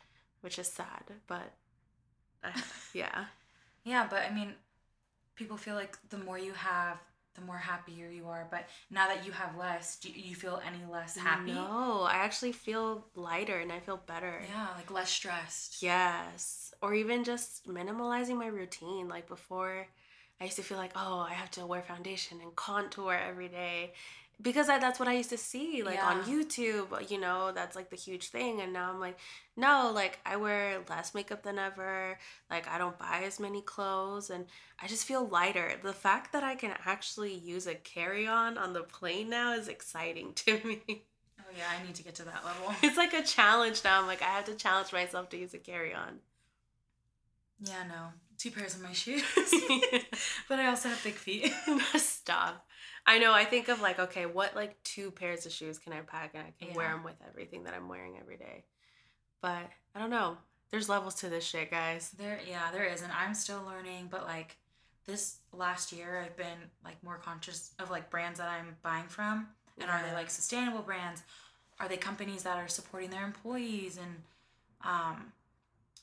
which 0.42 0.58
is 0.58 0.68
sad, 0.68 1.04
but 1.26 1.54
I, 2.42 2.52
yeah. 2.92 3.26
Yeah, 3.84 4.06
but 4.08 4.22
I 4.22 4.34
mean, 4.34 4.54
people 5.36 5.56
feel 5.56 5.74
like 5.74 5.98
the 6.10 6.18
more 6.18 6.38
you 6.38 6.52
have, 6.54 7.00
the 7.34 7.42
more 7.42 7.58
happier 7.58 8.08
you 8.08 8.26
are. 8.28 8.46
But 8.50 8.68
now 8.90 9.08
that 9.08 9.26
you 9.26 9.32
have 9.32 9.56
less, 9.56 9.96
do 9.96 10.10
you 10.10 10.34
feel 10.34 10.60
any 10.66 10.84
less 10.90 11.16
happy? 11.16 11.52
No, 11.52 12.02
I 12.02 12.14
actually 12.14 12.52
feel 12.52 13.06
lighter 13.14 13.58
and 13.58 13.72
I 13.72 13.80
feel 13.80 14.00
better. 14.06 14.42
Yeah, 14.48 14.68
like 14.76 14.90
less 14.90 15.10
stressed. 15.10 15.82
Yes. 15.82 16.72
Or 16.82 16.94
even 16.94 17.24
just 17.24 17.66
minimalizing 17.66 18.36
my 18.36 18.46
routine. 18.46 19.08
Like 19.08 19.28
before, 19.28 19.86
I 20.40 20.44
used 20.44 20.56
to 20.56 20.62
feel 20.62 20.78
like, 20.78 20.92
oh, 20.96 21.18
I 21.18 21.32
have 21.34 21.50
to 21.52 21.66
wear 21.66 21.82
foundation 21.82 22.40
and 22.40 22.54
contour 22.56 23.14
every 23.14 23.48
day 23.48 23.92
because 24.40 24.68
I, 24.68 24.78
that's 24.78 24.98
what 24.98 25.08
I 25.08 25.14
used 25.14 25.30
to 25.30 25.38
see 25.38 25.82
like 25.82 25.96
yeah. 25.96 26.08
on 26.08 26.22
YouTube, 26.24 27.10
you 27.10 27.18
know, 27.18 27.52
that's 27.54 27.76
like 27.76 27.90
the 27.90 27.96
huge 27.96 28.28
thing. 28.28 28.60
And 28.60 28.72
now 28.72 28.90
I'm 28.90 29.00
like, 29.00 29.18
no, 29.56 29.90
like 29.94 30.18
I 30.26 30.36
wear 30.36 30.80
less 30.88 31.14
makeup 31.14 31.42
than 31.42 31.58
ever. 31.58 32.18
Like 32.50 32.68
I 32.68 32.78
don't 32.78 32.98
buy 32.98 33.22
as 33.24 33.40
many 33.40 33.62
clothes 33.62 34.30
and 34.30 34.46
I 34.82 34.86
just 34.86 35.06
feel 35.06 35.26
lighter. 35.26 35.72
The 35.82 35.92
fact 35.92 36.32
that 36.32 36.42
I 36.42 36.54
can 36.56 36.72
actually 36.84 37.34
use 37.34 37.66
a 37.66 37.74
carry 37.74 38.26
on 38.26 38.58
on 38.58 38.72
the 38.72 38.82
plane 38.82 39.30
now 39.30 39.54
is 39.54 39.68
exciting 39.68 40.32
to 40.36 40.58
me. 40.64 40.82
Oh, 40.88 41.52
yeah, 41.56 41.64
I 41.78 41.84
need 41.84 41.94
to 41.96 42.02
get 42.02 42.14
to 42.16 42.24
that 42.24 42.44
level. 42.44 42.74
It's 42.82 42.96
like 42.96 43.14
a 43.14 43.22
challenge 43.22 43.82
now. 43.84 44.00
I'm 44.00 44.06
like, 44.06 44.22
I 44.22 44.26
have 44.26 44.44
to 44.46 44.54
challenge 44.54 44.92
myself 44.92 45.28
to 45.30 45.36
use 45.36 45.54
a 45.54 45.58
carry 45.58 45.94
on. 45.94 46.18
Yeah, 47.60 47.84
no. 47.88 48.08
Two 48.36 48.50
pairs 48.50 48.74
of 48.74 48.82
my 48.82 48.92
shoes. 48.92 49.22
but 50.48 50.58
I 50.58 50.66
also 50.66 50.88
have 50.88 51.02
big 51.04 51.14
feet. 51.14 51.52
Stop. 51.96 52.66
I 53.06 53.18
know. 53.18 53.32
I 53.32 53.44
think 53.44 53.68
of 53.68 53.80
like, 53.80 53.98
okay, 53.98 54.26
what 54.26 54.56
like 54.56 54.82
two 54.82 55.10
pairs 55.10 55.44
of 55.46 55.52
shoes 55.52 55.78
can 55.78 55.92
I 55.92 56.00
pack 56.00 56.30
and 56.34 56.42
I 56.42 56.52
can 56.58 56.68
yeah. 56.68 56.76
wear 56.76 56.88
them 56.88 57.04
with 57.04 57.16
everything 57.28 57.64
that 57.64 57.74
I'm 57.74 57.88
wearing 57.88 58.16
every 58.18 58.36
day. 58.36 58.64
But 59.42 59.70
I 59.94 60.00
don't 60.00 60.10
know. 60.10 60.38
There's 60.70 60.88
levels 60.88 61.14
to 61.16 61.28
this 61.28 61.44
shit, 61.44 61.70
guys. 61.70 62.10
There, 62.18 62.40
yeah, 62.48 62.70
there 62.72 62.84
is, 62.84 63.02
and 63.02 63.12
I'm 63.12 63.34
still 63.34 63.62
learning. 63.64 64.08
But 64.10 64.24
like 64.24 64.56
this 65.06 65.36
last 65.52 65.92
year, 65.92 66.22
I've 66.24 66.36
been 66.36 66.70
like 66.82 67.02
more 67.04 67.18
conscious 67.18 67.72
of 67.78 67.90
like 67.90 68.10
brands 68.10 68.38
that 68.38 68.48
I'm 68.48 68.76
buying 68.82 69.06
from, 69.06 69.48
and 69.78 69.88
yeah. 69.88 70.00
are 70.00 70.02
they 70.02 70.14
like 70.14 70.30
sustainable 70.30 70.80
brands? 70.80 71.22
Are 71.78 71.88
they 71.88 71.96
companies 71.96 72.42
that 72.44 72.56
are 72.56 72.68
supporting 72.68 73.10
their 73.10 73.24
employees? 73.24 73.98
And 73.98 74.16
um, 74.82 75.32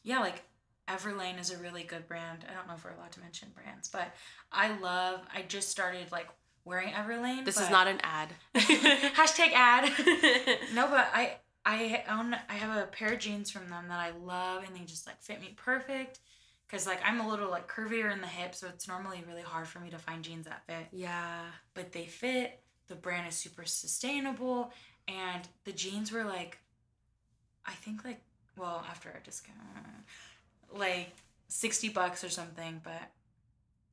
yeah, 0.03 0.20
like 0.20 0.43
Everlane 0.88 1.39
is 1.39 1.51
a 1.51 1.58
really 1.58 1.84
good 1.84 2.08
brand. 2.08 2.46
I 2.50 2.53
don't 2.53 2.67
know 2.67 2.75
if 2.75 2.86
we're 2.86 2.91
allowed 2.91 3.12
to 3.13 3.22
mention 3.22 3.50
brands, 3.55 3.89
but 3.89 4.13
I 4.51 4.77
love. 4.77 5.22
I 5.34 5.41
just 5.41 5.70
started 5.70 6.12
like 6.12 6.27
wearing 6.65 6.89
Everlane. 6.89 7.46
This 7.46 7.60
is 7.60 7.70
not 7.70 7.88
an 7.88 8.00
ad. 8.03 8.30
hashtag 8.56 9.51
ad. 9.53 9.91
no, 10.74 10.88
but 10.88 11.10
I 11.13 11.38
I 11.65 12.03
own 12.10 12.36
I 12.50 12.53
have 12.53 12.77
a 12.77 12.88
pair 12.88 13.13
of 13.13 13.20
jeans 13.20 13.51
from 13.51 13.70
them 13.70 13.86
that 13.89 14.00
I 14.00 14.12
love 14.12 14.63
and 14.65 14.75
they 14.75 14.86
just 14.86 15.08
like 15.08 15.22
fit 15.22 15.41
me 15.41 15.53
perfect. 15.56 16.20
Cause 16.70 16.88
like 16.88 17.01
I'm 17.03 17.20
a 17.20 17.27
little 17.27 17.50
like 17.50 17.68
curvier 17.68 18.12
in 18.13 18.22
the 18.22 18.27
hip, 18.27 18.56
so 18.56 18.68
it's 18.68 18.88
normally 18.88 19.24
really 19.27 19.41
hard 19.41 19.68
for 19.68 19.80
me 19.80 19.89
to 19.89 19.98
find 19.98 20.24
jeans 20.24 20.46
that 20.46 20.65
fit. 20.65 20.88
Yeah. 20.91 21.41
But 21.74 21.91
they 21.91 22.06
fit. 22.06 22.62
The 22.88 22.96
brand 22.96 23.27
is 23.27 23.36
super 23.36 23.65
sustainable, 23.65 24.72
and 25.08 25.48
the 25.65 25.72
jeans 25.72 26.12
were 26.12 26.24
like, 26.24 26.60
I 27.65 27.72
think 27.74 28.03
like 28.06 28.22
well 28.58 28.86
after 28.89 29.10
a 29.10 29.24
discount, 29.24 29.58
like 30.74 31.13
sixty 31.48 31.89
bucks 31.89 32.24
or 32.24 32.30
something. 32.30 32.82
But 32.84 33.12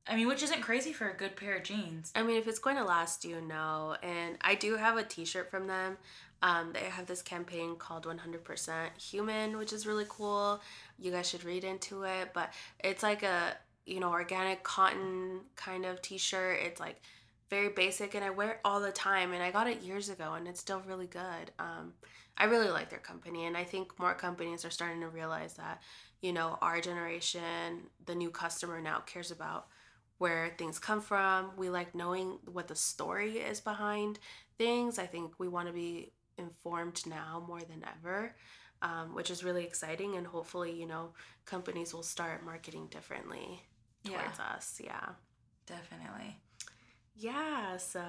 I 0.09 0.15
mean, 0.15 0.27
which 0.27 0.41
isn't 0.41 0.61
crazy 0.61 0.91
for 0.91 1.09
a 1.09 1.15
good 1.15 1.35
pair 1.35 1.57
of 1.57 1.63
jeans. 1.63 2.11
I 2.15 2.23
mean, 2.23 2.37
if 2.37 2.47
it's 2.47 2.59
going 2.59 2.77
to 2.77 2.83
last 2.83 3.23
you, 3.23 3.41
know. 3.41 3.95
And 4.01 4.37
I 4.41 4.55
do 4.55 4.75
have 4.75 4.97
a 4.97 5.03
T-shirt 5.03 5.51
from 5.51 5.67
them. 5.67 5.97
Um, 6.41 6.71
they 6.73 6.79
have 6.79 7.05
this 7.05 7.21
campaign 7.21 7.75
called 7.75 8.05
100% 8.05 9.01
Human, 9.01 9.57
which 9.57 9.71
is 9.71 9.85
really 9.85 10.05
cool. 10.09 10.61
You 10.97 11.11
guys 11.11 11.29
should 11.29 11.43
read 11.43 11.63
into 11.63 12.03
it. 12.03 12.31
But 12.33 12.53
it's 12.83 13.03
like 13.03 13.23
a 13.23 13.55
you 13.85 13.99
know 13.99 14.09
organic 14.09 14.63
cotton 14.63 15.41
kind 15.55 15.85
of 15.85 16.01
T-shirt. 16.01 16.59
It's 16.63 16.79
like 16.79 17.01
very 17.49 17.69
basic, 17.69 18.15
and 18.15 18.23
I 18.23 18.31
wear 18.31 18.51
it 18.51 18.59
all 18.65 18.79
the 18.79 18.91
time. 18.91 19.33
And 19.33 19.43
I 19.43 19.51
got 19.51 19.67
it 19.67 19.81
years 19.81 20.09
ago, 20.09 20.33
and 20.33 20.47
it's 20.47 20.59
still 20.59 20.81
really 20.87 21.07
good. 21.07 21.51
Um, 21.59 21.93
I 22.37 22.45
really 22.45 22.69
like 22.69 22.89
their 22.89 22.99
company, 22.99 23.45
and 23.45 23.55
I 23.57 23.63
think 23.63 23.99
more 23.99 24.13
companies 24.15 24.65
are 24.65 24.69
starting 24.69 25.01
to 25.01 25.09
realize 25.09 25.55
that 25.55 25.81
you 26.21 26.33
know 26.33 26.57
our 26.61 26.81
generation, 26.81 27.89
the 28.05 28.15
new 28.15 28.31
customer 28.31 28.81
now 28.81 28.99
cares 28.99 29.29
about 29.29 29.67
where 30.19 30.53
things 30.57 30.77
come 30.77 31.01
from. 31.01 31.51
We 31.57 31.69
like 31.69 31.95
knowing 31.95 32.37
what 32.45 32.67
the 32.67 32.75
story 32.75 33.37
is 33.37 33.59
behind 33.59 34.19
things. 34.57 34.99
I 34.99 35.07
think 35.07 35.33
we 35.39 35.47
want 35.47 35.67
to 35.67 35.73
be 35.73 36.11
informed 36.37 37.01
now 37.07 37.43
more 37.47 37.61
than 37.61 37.83
ever, 37.97 38.35
um, 38.81 39.15
which 39.15 39.31
is 39.31 39.43
really 39.43 39.63
exciting. 39.63 40.15
And 40.15 40.27
hopefully, 40.27 40.71
you 40.71 40.85
know, 40.85 41.13
companies 41.45 41.93
will 41.93 42.03
start 42.03 42.45
marketing 42.45 42.87
differently 42.91 43.63
towards 44.03 44.37
yeah. 44.37 44.55
us. 44.55 44.81
Yeah. 44.83 45.09
Definitely. 45.65 46.37
Yeah. 47.15 47.77
So, 47.77 48.01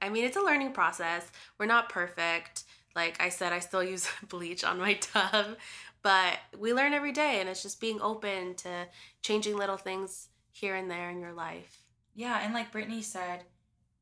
I 0.00 0.08
mean, 0.08 0.24
it's 0.24 0.36
a 0.36 0.42
learning 0.42 0.72
process. 0.72 1.30
We're 1.58 1.66
not 1.66 1.88
perfect. 1.88 2.64
Like 2.94 3.20
I 3.20 3.28
said, 3.28 3.52
I 3.52 3.58
still 3.58 3.82
use 3.94 4.08
bleach 4.28 4.62
on 4.62 4.78
my 4.78 4.94
tub, 4.94 5.56
but 6.02 6.38
we 6.58 6.72
learn 6.74 6.92
every 6.92 7.12
day. 7.12 7.40
And 7.40 7.48
it's 7.48 7.62
just 7.62 7.80
being 7.80 8.00
open 8.00 8.54
to 8.56 8.86
changing 9.22 9.56
little 9.56 9.76
things 9.76 10.28
here 10.52 10.74
and 10.76 10.90
there 10.90 11.10
in 11.10 11.20
your 11.20 11.32
life. 11.32 11.82
Yeah, 12.14 12.40
and 12.42 12.52
like 12.52 12.72
Brittany 12.72 13.02
said, 13.02 13.44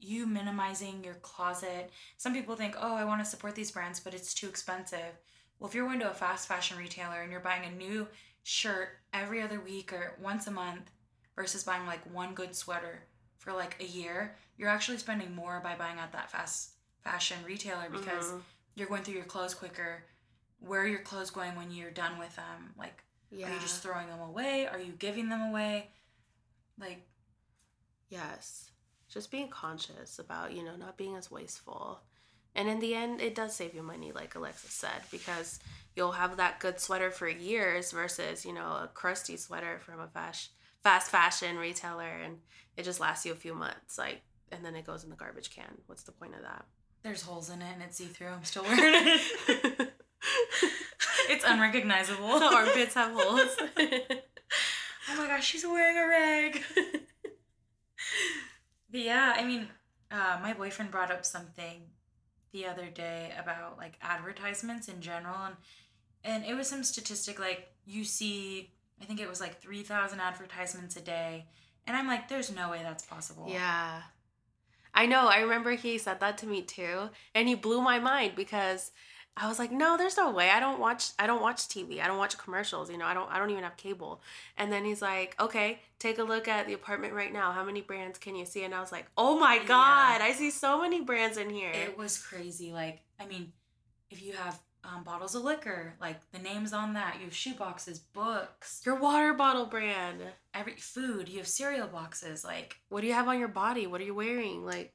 you 0.01 0.27
minimizing 0.27 1.03
your 1.05 1.15
closet. 1.15 1.91
Some 2.17 2.33
people 2.33 2.55
think, 2.55 2.77
oh, 2.81 2.97
I 2.97 3.05
want 3.05 3.23
to 3.23 3.29
support 3.29 3.55
these 3.55 3.71
brands, 3.71 4.01
but 4.01 4.15
it's 4.15 4.35
too 4.35 4.49
expensive. 4.49 5.19
Well, 5.59 5.69
if 5.69 5.75
you're 5.75 5.87
going 5.87 6.01
to 6.01 6.11
a 6.11 6.15
fast 6.15 6.47
fashion 6.47 6.79
retailer 6.79 7.21
and 7.21 7.33
you're 7.33 7.41
buying 7.41 7.65
a 7.65 7.77
new 7.77 8.07
shirt 8.45 8.91
every 9.13 9.43
other 9.43 9.61
week 9.61 9.93
or 9.93 10.17
once 10.23 10.47
a 10.47 10.51
month 10.51 10.91
versus 11.35 11.65
buying 11.65 11.87
like 11.87 12.01
one 12.15 12.35
good 12.35 12.55
sweater 12.55 13.03
for 13.39 13.53
like 13.53 13.77
a 13.81 13.85
year, 13.85 14.37
you're 14.57 14.69
actually 14.69 14.99
spending 14.99 15.35
more 15.35 15.61
by 15.63 15.75
buying 15.75 15.99
at 15.99 16.13
that 16.13 16.31
fast 16.31 16.71
fashion 17.03 17.39
retailer 17.47 17.89
because 17.91 18.27
mm-hmm. 18.27 18.39
you're 18.77 18.89
going 18.89 19.03
through 19.03 19.15
your 19.15 19.25
clothes 19.25 19.55
quicker. 19.55 20.05
Where 20.61 20.83
are 20.83 20.87
your 20.87 21.01
clothes 21.01 21.31
going 21.31 21.57
when 21.57 21.71
you're 21.71 21.91
done 21.91 22.19
with 22.19 22.35
them? 22.37 22.75
Like, 22.77 23.03
yeah. 23.31 23.49
are 23.49 23.55
you 23.55 23.61
just 23.61 23.83
throwing 23.83 24.09
them 24.09 24.21
away? 24.21 24.67
Are 24.67 24.81
you 24.81 24.93
giving 24.99 25.29
them 25.29 25.41
away? 25.43 25.91
Like, 26.81 27.07
yes, 28.09 28.71
just 29.09 29.31
being 29.31 29.49
conscious 29.49 30.19
about, 30.19 30.53
you 30.53 30.63
know, 30.63 30.77
not 30.77 30.97
being 30.97 31.17
as 31.17 31.31
wasteful. 31.31 32.01
And 32.55 32.69
in 32.69 32.81
the 32.81 32.95
end, 32.95 33.21
it 33.21 33.35
does 33.35 33.55
save 33.55 33.75
you 33.75 33.83
money, 33.83 34.13
like 34.13 34.35
Alexis 34.35 34.73
said, 34.73 35.03
because 35.11 35.61
you'll 35.95 36.13
have 36.13 36.37
that 36.37 36.61
good 36.61 36.81
sweater 36.81 37.11
for 37.11 37.29
years 37.29 37.93
versus, 37.93 38.45
you 38.45 38.53
know, 38.53 38.67
a 38.67 38.91
crusty 38.93 39.37
sweater 39.37 39.81
from 39.81 40.01
a 40.01 40.09
fast, 40.09 40.51
fast 40.83 41.11
fashion 41.11 41.57
retailer 41.57 42.09
and 42.09 42.39
it 42.77 42.85
just 42.85 43.01
lasts 43.01 43.27
you 43.27 43.33
a 43.33 43.37
few 43.37 43.55
months. 43.55 43.99
Like, 43.99 44.23
and 44.51 44.65
then 44.65 44.75
it 44.77 44.87
goes 44.87 45.05
in 45.05 45.11
the 45.11 45.17
garbage 45.17 45.51
can. 45.51 45.79
What's 45.87 46.05
the 46.05 46.13
point 46.13 46.35
of 46.35 46.43
that? 46.43 46.65
There's 47.03 47.23
holes 47.23 47.51
in 47.51 47.63
it 47.63 47.73
and 47.73 47.83
it's 47.83 47.97
see 47.97 48.07
through. 48.07 48.29
I'm 48.29 48.45
still 48.45 48.65
wearing 48.65 48.95
it. 48.95 49.23
it's 51.29 51.45
unrecognizable. 51.47 52.39
The 52.39 52.47
armpits 52.47 52.95
have 52.95 53.13
holes 53.13 53.57
oh 55.11 55.17
my 55.17 55.27
gosh, 55.27 55.47
she's 55.47 55.65
wearing 55.65 55.97
a 55.97 56.07
rag. 56.07 56.63
but 58.91 59.01
yeah, 59.01 59.35
I 59.37 59.45
mean, 59.45 59.69
uh, 60.11 60.39
my 60.43 60.53
boyfriend 60.53 60.91
brought 60.91 61.11
up 61.11 61.25
something 61.25 61.83
the 62.53 62.67
other 62.67 62.87
day 62.87 63.33
about 63.39 63.77
like 63.77 63.95
advertisements 64.03 64.89
in 64.89 65.01
general 65.01 65.37
and 65.45 65.57
and 66.25 66.45
it 66.45 66.55
was 66.55 66.69
some 66.69 66.83
statistic 66.83 67.39
like 67.39 67.71
you 67.85 68.05
see 68.05 68.71
I 69.01 69.05
think 69.05 69.21
it 69.21 69.29
was 69.29 69.41
like 69.41 69.61
3,000 69.61 70.19
advertisements 70.19 70.97
a 70.97 71.01
day 71.01 71.47
and 71.87 71.97
I'm 71.97 72.07
like 72.07 72.29
there's 72.29 72.55
no 72.55 72.71
way 72.71 72.81
that's 72.83 73.05
possible. 73.05 73.47
Yeah. 73.49 74.03
I 74.95 75.07
know. 75.07 75.29
I 75.29 75.41
remember 75.41 75.73
he 75.73 75.99
said 75.99 76.21
that 76.21 76.39
to 76.39 76.47
me 76.47 76.63
too 76.63 77.11
and 77.35 77.49
he 77.49 77.55
blew 77.55 77.81
my 77.81 77.99
mind 77.99 78.33
because 78.35 78.91
I 79.41 79.47
was 79.47 79.59
like, 79.59 79.71
no, 79.71 79.97
there's 79.97 80.17
no 80.17 80.31
way. 80.33 80.51
I 80.51 80.59
don't 80.59 80.81
watch 80.81 81.11
I 81.19 81.27
don't 81.27 81.41
watch 81.41 81.69
TV. 81.69 82.01
I 82.03 82.09
don't 82.09 82.19
watch 82.19 82.37
commercials, 82.37 82.91
you 82.91 82.99
know. 82.99 83.07
I 83.07 83.15
don't 83.15 83.31
I 83.31 83.39
don't 83.39 83.51
even 83.51 83.63
have 83.63 83.77
cable. 83.77 84.21
And 84.57 84.73
then 84.73 84.85
he's 84.85 85.01
like, 85.01 85.41
"Okay, 85.41 85.81
take 86.01 86.19
a 86.19 86.25
look 86.25 86.49
at 86.49 86.67
the 86.67 86.73
apartment 86.73 87.15
right 87.15 87.33
now. 87.33 87.53
How 87.53 87.65
many 87.65 87.81
brands 87.81 88.19
can 88.19 88.35
you 88.35 88.45
see?" 88.45 88.65
And 88.65 88.75
I 88.75 88.81
was 88.81 88.91
like, 88.91 89.07
"Oh 89.17 89.39
my 89.39 89.59
god, 89.59 90.19
yeah. 90.19 90.27
I 90.27 90.33
see 90.33 90.51
so 90.51 90.83
many 90.83 91.03
brands 91.03 91.37
in 91.37 91.51
here." 91.51 91.71
It 91.71 91.97
was 91.97 92.19
crazy. 92.19 92.73
Like, 92.73 93.01
I 93.21 93.27
mean, 93.27 93.53
if 94.11 94.23
you 94.23 94.33
have 94.33 94.59
um, 94.85 95.05
bottles 95.05 95.35
of 95.35 95.45
liquor, 95.45 95.95
like 96.01 96.19
the 96.33 96.39
names 96.39 96.73
on 96.73 96.95
that. 96.95 97.17
You 97.19 97.27
have 97.27 97.35
shoe 97.35 97.55
boxes, 97.55 97.99
books. 97.99 98.83
Your 98.85 98.97
water 98.97 99.35
bottle 99.35 99.67
brand. 99.67 100.21
Every 100.55 100.77
food. 100.77 101.29
You 101.29 101.39
have 101.39 101.49
cereal 101.49 101.89
boxes. 101.89 102.45
Like, 102.45 102.77
what 102.89 103.03
do 103.03 103.07
you 103.07 103.13
have 103.13 103.29
on 103.29 103.39
your 103.39 103.49
body? 103.49 103.87
What 103.87 104.01
are 104.01 104.05
you 104.05 104.15
wearing? 104.15 104.65
Like, 104.65 104.93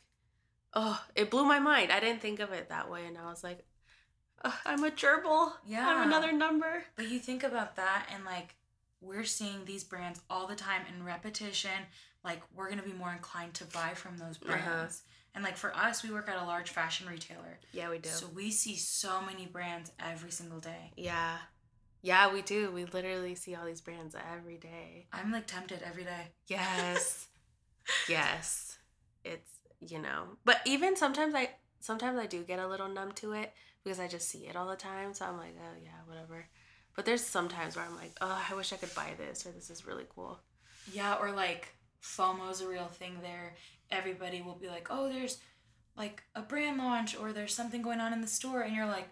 oh, 0.74 1.02
it 1.16 1.30
blew 1.30 1.46
my 1.46 1.60
mind. 1.60 1.92
I 1.92 2.00
didn't 2.00 2.22
think 2.22 2.40
of 2.40 2.52
it 2.52 2.70
that 2.70 2.90
way, 2.90 3.06
and 3.06 3.18
I 3.18 3.30
was 3.30 3.44
like, 3.44 3.64
I'm 4.66 4.84
a 4.84 4.92
gerbil. 4.92 5.54
Yeah. 5.66 5.88
I'm 5.88 6.08
another 6.08 6.32
number. 6.32 6.84
But 6.96 7.10
you 7.10 7.20
think 7.20 7.44
about 7.44 7.76
that 7.78 8.08
and 8.14 8.26
like 8.26 8.56
we're 9.02 9.24
seeing 9.24 9.66
these 9.66 9.84
brands 9.84 10.22
all 10.30 10.48
the 10.48 10.56
time 10.56 10.84
in 10.94 11.04
repetition. 11.04 11.72
Like 12.24 12.42
we're 12.56 12.70
gonna 12.70 12.84
be 12.84 12.94
more 12.94 13.12
inclined 13.12 13.54
to 13.56 13.66
buy 13.66 13.94
from 13.94 14.18
those 14.18 14.38
uh-huh. 14.38 14.48
brands. 14.48 15.04
Uh-huh. 15.04 15.10
And 15.36 15.44
like 15.44 15.58
for 15.58 15.76
us, 15.76 16.04
we 16.04 16.12
work 16.12 16.30
at 16.30 16.42
a 16.42 16.46
large 16.46 16.70
fashion 16.70 17.08
retailer. 17.08 17.60
Yeah, 17.72 17.90
we 17.90 17.98
do. 17.98 18.10
So 18.10 18.28
we 18.28 18.52
see 18.52 18.76
so 18.76 19.22
many 19.22 19.48
brands 19.48 19.92
every 20.00 20.32
single 20.32 20.60
day. 20.60 20.92
yeah. 20.96 21.38
Yeah, 22.06 22.34
we 22.34 22.42
do. 22.42 22.70
We 22.70 22.84
literally 22.84 23.34
see 23.34 23.56
all 23.56 23.66
these 23.66 23.80
brands 23.80 24.14
every 24.36 24.58
day. 24.58 25.08
I'm 25.14 25.32
like 25.32 25.48
tempted 25.48 25.82
every 25.86 26.04
day. 26.04 26.34
Yes. 26.48 27.28
yes. 28.10 28.78
It's, 29.24 29.50
you 29.80 30.00
know, 30.00 30.38
but 30.44 30.60
even 30.66 30.98
sometimes 30.98 31.34
I 31.34 31.52
sometimes 31.80 32.20
I 32.20 32.26
do 32.26 32.44
get 32.44 32.60
a 32.60 32.68
little 32.68 32.90
numb 32.90 33.14
to 33.14 33.32
it 33.32 33.54
because 33.84 34.00
I 34.00 34.08
just 34.08 34.30
see 34.30 34.48
it 34.48 34.56
all 34.56 34.68
the 34.68 34.76
time. 34.76 35.14
So 35.14 35.26
I'm 35.26 35.38
like, 35.38 35.56
oh 35.60 35.78
yeah, 35.84 35.92
whatever. 36.06 36.46
But 36.96 37.06
there's 37.06 37.24
sometimes 37.24 37.76
where 37.76 37.86
I'm 37.86 37.96
like, 37.96 38.18
oh, 38.22 38.46
I 38.50 38.54
wish 38.56 38.72
I 38.72 38.78
could 38.78 38.94
buy 38.94 39.14
this 39.18 39.46
or 39.46 39.52
this 39.52 39.70
is 39.70 39.88
really 39.88 40.06
cool. 40.14 40.40
Yeah, 40.92 41.16
or 41.16 41.32
like 41.32 41.74
FOMO's 42.04 42.62
a 42.62 42.68
real 42.68 42.88
thing 42.88 43.18
there. 43.22 43.56
Everybody 43.90 44.42
will 44.42 44.56
be 44.56 44.68
like, 44.68 44.88
oh, 44.90 45.12
there's 45.12 45.40
like 45.98 46.24
a 46.36 46.42
brand 46.42 46.78
launch 46.78 47.18
or 47.18 47.34
there's 47.34 47.54
something 47.54 47.82
going 47.82 48.00
on 48.00 48.14
in 48.14 48.22
the 48.22 48.28
store. 48.28 48.62
And 48.62 48.76
you're 48.76 48.86
like, 48.86 49.08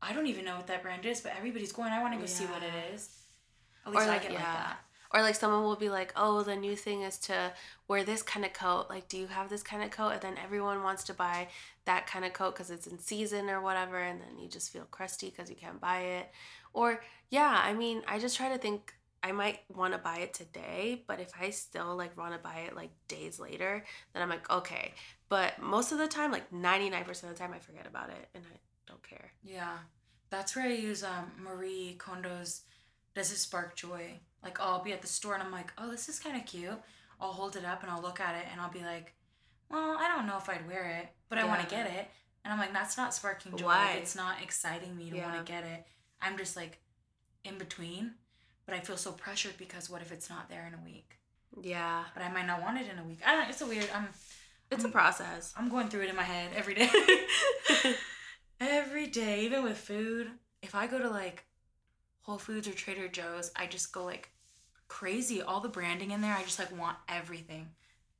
I 0.00 0.12
don't 0.12 0.26
even 0.26 0.44
know 0.44 0.56
what 0.56 0.68
that 0.68 0.82
brand 0.82 1.04
is, 1.06 1.20
but 1.20 1.32
everybody's 1.36 1.72
going. 1.72 1.92
I 1.92 2.02
want 2.02 2.14
to 2.14 2.20
go 2.20 2.26
see 2.26 2.44
what 2.46 2.62
it 2.62 2.94
is. 2.94 3.10
Yeah. 3.84 3.88
At 3.88 3.94
least 3.94 4.06
I 4.06 4.08
like, 4.08 4.22
get 4.22 4.30
like 4.32 4.40
that. 4.40 4.78
Or 5.12 5.22
like 5.22 5.34
someone 5.34 5.62
will 5.64 5.76
be 5.76 5.88
like, 5.88 6.12
"Oh, 6.16 6.42
the 6.42 6.56
new 6.56 6.76
thing 6.76 7.02
is 7.02 7.18
to 7.20 7.52
wear 7.86 8.04
this 8.04 8.22
kind 8.22 8.44
of 8.44 8.52
coat. 8.52 8.86
Like, 8.90 9.08
do 9.08 9.16
you 9.16 9.26
have 9.26 9.48
this 9.48 9.62
kind 9.62 9.82
of 9.82 9.90
coat?" 9.90 10.12
And 10.12 10.20
then 10.20 10.38
everyone 10.42 10.82
wants 10.82 11.04
to 11.04 11.14
buy 11.14 11.48
that 11.86 12.06
kind 12.06 12.24
of 12.24 12.32
coat 12.32 12.54
because 12.54 12.70
it's 12.70 12.86
in 12.86 12.98
season 12.98 13.48
or 13.48 13.60
whatever, 13.60 13.98
and 13.98 14.20
then 14.20 14.38
you 14.38 14.48
just 14.48 14.70
feel 14.70 14.84
crusty 14.90 15.30
because 15.30 15.48
you 15.48 15.56
can't 15.56 15.80
buy 15.80 16.00
it. 16.00 16.30
Or 16.72 17.00
yeah, 17.30 17.60
I 17.64 17.72
mean, 17.72 18.02
I 18.06 18.18
just 18.18 18.36
try 18.36 18.48
to 18.50 18.58
think 18.58 18.94
I 19.22 19.32
might 19.32 19.60
want 19.74 19.94
to 19.94 19.98
buy 19.98 20.18
it 20.18 20.32
today, 20.32 21.02
but 21.06 21.20
if 21.20 21.32
I 21.40 21.50
still 21.50 21.96
like 21.96 22.16
want 22.16 22.34
to 22.34 22.38
buy 22.38 22.60
it 22.66 22.76
like 22.76 22.90
days 23.08 23.40
later, 23.40 23.84
then 24.12 24.22
I'm 24.22 24.28
like, 24.28 24.48
okay. 24.50 24.94
But 25.28 25.60
most 25.60 25.92
of 25.92 25.98
the 25.98 26.06
time, 26.06 26.30
like 26.30 26.50
99% 26.52 27.08
of 27.10 27.28
the 27.28 27.34
time, 27.34 27.52
I 27.52 27.58
forget 27.58 27.86
about 27.86 28.10
it 28.10 28.28
and 28.34 28.44
I 28.44 28.58
don't 28.86 29.02
care. 29.02 29.32
Yeah, 29.42 29.78
that's 30.30 30.54
where 30.54 30.66
I 30.66 30.72
use 30.72 31.02
um, 31.02 31.32
Marie 31.38 31.96
Kondo's 31.98 32.62
"Does 33.14 33.32
It 33.32 33.38
Spark 33.38 33.74
Joy?" 33.74 34.20
Like 34.42 34.60
I'll 34.60 34.82
be 34.82 34.92
at 34.92 35.02
the 35.02 35.08
store 35.08 35.34
and 35.34 35.42
I'm 35.42 35.52
like, 35.52 35.72
oh, 35.78 35.90
this 35.90 36.08
is 36.08 36.18
kind 36.18 36.36
of 36.36 36.46
cute. 36.46 36.70
I'll 37.20 37.32
hold 37.32 37.56
it 37.56 37.64
up 37.64 37.82
and 37.82 37.90
I'll 37.90 38.02
look 38.02 38.20
at 38.20 38.34
it 38.36 38.44
and 38.52 38.60
I'll 38.60 38.70
be 38.70 38.82
like, 38.82 39.14
well, 39.70 39.96
I 39.98 40.08
don't 40.08 40.26
know 40.26 40.38
if 40.38 40.48
I'd 40.48 40.66
wear 40.68 41.00
it, 41.02 41.08
but 41.28 41.38
I 41.38 41.44
want 41.44 41.60
to 41.60 41.66
get 41.74 41.86
it. 41.86 42.08
And 42.44 42.52
I'm 42.52 42.58
like, 42.58 42.72
that's 42.72 42.96
not 42.96 43.12
sparking 43.12 43.56
joy. 43.56 43.66
Why? 43.66 43.92
It's 44.00 44.14
not 44.14 44.36
exciting 44.42 44.96
me 44.96 45.10
to 45.10 45.16
Yeah. 45.16 45.30
want 45.32 45.44
to 45.46 45.52
get 45.52 45.64
it. 45.64 45.84
I'm 46.22 46.38
just 46.38 46.56
like 46.56 46.78
in 47.44 47.58
between, 47.58 48.12
but 48.64 48.74
I 48.74 48.80
feel 48.80 48.96
so 48.96 49.12
pressured 49.12 49.58
because 49.58 49.90
what 49.90 50.00
if 50.02 50.12
it's 50.12 50.30
not 50.30 50.48
there 50.48 50.66
in 50.66 50.74
a 50.74 50.84
week? 50.84 51.18
Yeah, 51.60 52.04
But 52.14 52.22
I 52.22 52.30
might 52.30 52.46
not 52.46 52.62
want 52.62 52.78
it 52.78 52.86
in 52.90 52.98
a 52.98 53.04
week. 53.04 53.20
I 53.26 53.32
don't. 53.32 53.42
know. 53.44 53.48
It's 53.50 53.60
a 53.60 53.66
weird. 53.66 53.88
I'm 53.94 54.08
it's 54.70 54.84
a 54.84 54.88
process. 54.88 55.52
I'm 55.56 55.68
going 55.70 55.88
through 55.88 56.02
it 56.02 56.10
in 56.10 56.16
my 56.16 56.22
head 56.22 56.50
every 56.54 56.74
day. 56.74 56.90
every 58.60 59.06
day, 59.06 59.44
even 59.44 59.62
with 59.64 59.78
food. 59.78 60.30
If 60.62 60.74
I 60.74 60.86
go 60.86 60.98
to 60.98 61.08
like 61.08 61.44
Whole 62.28 62.36
Foods 62.36 62.68
or 62.68 62.72
Trader 62.72 63.08
Joe's, 63.08 63.50
I 63.56 63.64
just 63.64 63.90
go 63.90 64.04
like 64.04 64.28
crazy. 64.86 65.40
All 65.40 65.60
the 65.60 65.68
branding 65.70 66.10
in 66.10 66.20
there, 66.20 66.36
I 66.36 66.42
just 66.42 66.58
like 66.58 66.78
want 66.78 66.98
everything. 67.08 67.70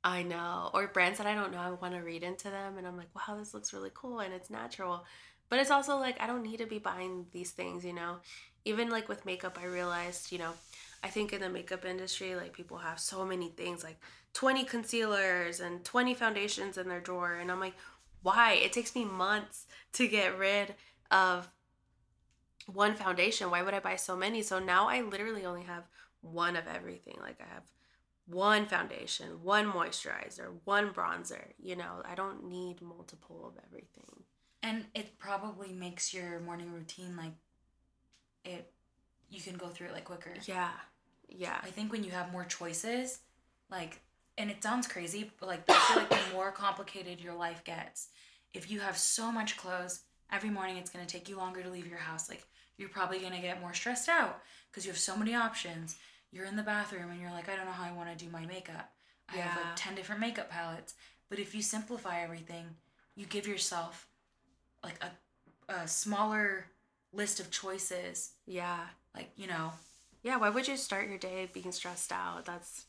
I 0.03 0.23
know. 0.23 0.71
Or 0.73 0.87
brands 0.87 1.19
that 1.19 1.27
I 1.27 1.35
don't 1.35 1.51
know, 1.51 1.59
I 1.59 1.69
want 1.69 1.93
to 1.93 1.99
read 1.99 2.23
into 2.23 2.49
them 2.49 2.79
and 2.79 2.87
I'm 2.87 2.97
like, 2.97 3.09
wow, 3.13 3.37
this 3.37 3.53
looks 3.53 3.71
really 3.71 3.91
cool 3.93 4.19
and 4.19 4.33
it's 4.33 4.49
natural. 4.49 5.05
But 5.47 5.59
it's 5.59 5.69
also 5.69 5.97
like, 5.97 6.19
I 6.19 6.25
don't 6.25 6.41
need 6.41 6.57
to 6.57 6.65
be 6.65 6.79
buying 6.79 7.27
these 7.31 7.51
things, 7.51 7.85
you 7.85 7.93
know? 7.93 8.15
Even 8.65 8.89
like 8.89 9.09
with 9.09 9.27
makeup, 9.27 9.59
I 9.61 9.67
realized, 9.67 10.31
you 10.31 10.39
know, 10.39 10.53
I 11.03 11.09
think 11.09 11.31
in 11.31 11.41
the 11.41 11.49
makeup 11.49 11.85
industry, 11.85 12.35
like 12.35 12.51
people 12.51 12.79
have 12.79 12.99
so 12.99 13.23
many 13.23 13.49
things, 13.49 13.83
like 13.83 14.01
20 14.33 14.63
concealers 14.63 15.59
and 15.59 15.85
20 15.85 16.15
foundations 16.15 16.79
in 16.79 16.87
their 16.87 16.99
drawer. 16.99 17.35
And 17.35 17.51
I'm 17.51 17.59
like, 17.59 17.75
why? 18.23 18.53
It 18.53 18.73
takes 18.73 18.95
me 18.95 19.05
months 19.05 19.67
to 19.93 20.07
get 20.07 20.35
rid 20.39 20.73
of 21.11 21.47
one 22.73 22.95
foundation. 22.95 23.51
Why 23.51 23.61
would 23.61 23.73
I 23.73 23.79
buy 23.79 23.95
so 23.95 24.15
many? 24.15 24.41
So 24.41 24.59
now 24.59 24.87
I 24.87 25.01
literally 25.01 25.45
only 25.45 25.63
have 25.63 25.87
one 26.21 26.55
of 26.55 26.67
everything. 26.67 27.17
Like 27.19 27.39
I 27.41 27.53
have 27.53 27.63
one 28.25 28.65
foundation, 28.65 29.43
one 29.43 29.71
moisturizer, 29.71 30.51
one 30.65 30.91
bronzer. 30.91 31.53
You 31.57 31.75
know, 31.75 32.01
I 32.05 32.15
don't 32.15 32.45
need 32.45 32.81
multiple 32.81 33.45
of 33.47 33.63
everything. 33.65 34.23
And 34.61 34.85
it 34.93 35.17
probably 35.17 35.71
makes 35.71 36.13
your 36.13 36.39
morning 36.41 36.71
routine 36.71 37.15
like 37.15 37.33
it 38.43 38.71
you 39.29 39.41
can 39.41 39.57
go 39.57 39.67
through 39.67 39.87
it 39.87 39.93
like 39.93 40.05
quicker. 40.05 40.33
Yeah. 40.45 40.71
Yeah. 41.27 41.57
I 41.63 41.69
think 41.69 41.91
when 41.91 42.03
you 42.03 42.11
have 42.11 42.31
more 42.31 42.45
choices, 42.45 43.19
like, 43.69 44.01
and 44.37 44.49
it 44.49 44.63
sounds 44.63 44.87
crazy, 44.87 45.31
but 45.39 45.47
like, 45.47 45.61
I 45.69 45.73
feel 45.73 45.97
like 45.97 46.09
the 46.09 46.33
more 46.33 46.51
complicated 46.51 47.21
your 47.21 47.35
life 47.35 47.63
gets, 47.63 48.09
if 48.53 48.71
you 48.71 48.79
have 48.79 48.97
so 48.97 49.31
much 49.31 49.57
clothes, 49.57 50.01
every 50.31 50.49
morning 50.49 50.77
it's 50.77 50.89
gonna 50.89 51.05
take 51.05 51.29
you 51.29 51.37
longer 51.37 51.61
to 51.61 51.69
leave 51.69 51.87
your 51.87 51.99
house. 51.99 52.29
Like, 52.29 52.43
you're 52.79 52.89
probably 52.89 53.19
gonna 53.19 53.41
get 53.41 53.61
more 53.61 53.73
stressed 53.73 54.09
out 54.09 54.41
because 54.71 54.85
you 54.85 54.91
have 54.91 54.99
so 54.99 55.15
many 55.17 55.35
options. 55.35 55.97
You're 56.31 56.45
in 56.45 56.55
the 56.55 56.63
bathroom 56.63 57.11
and 57.11 57.19
you're 57.21 57.31
like, 57.31 57.49
I 57.49 57.55
don't 57.55 57.65
know 57.65 57.71
how 57.71 57.83
I 57.83 57.91
wanna 57.91 58.15
do 58.15 58.29
my 58.29 58.45
makeup. 58.45 58.91
I 59.31 59.37
have 59.37 59.57
like 59.57 59.75
10 59.75 59.95
different 59.95 60.21
makeup 60.21 60.49
palettes. 60.49 60.95
But 61.29 61.39
if 61.39 61.53
you 61.53 61.61
simplify 61.61 62.21
everything, 62.23 62.77
you 63.15 63.25
give 63.27 63.47
yourself 63.47 64.07
like 64.83 65.03
a, 65.03 65.73
a 65.73 65.87
smaller 65.87 66.67
list 67.13 67.39
of 67.39 67.51
choices. 67.51 68.31
Yeah. 68.47 68.87
Like, 69.15 69.31
you 69.35 69.47
know, 69.47 69.73
Yeah, 70.23 70.37
why 70.37 70.49
would 70.49 70.67
you 70.67 70.77
start 70.77 71.07
your 71.09 71.17
day 71.17 71.49
being 71.53 71.71
stressed 71.71 72.11
out? 72.11 72.45
That's 72.45 72.85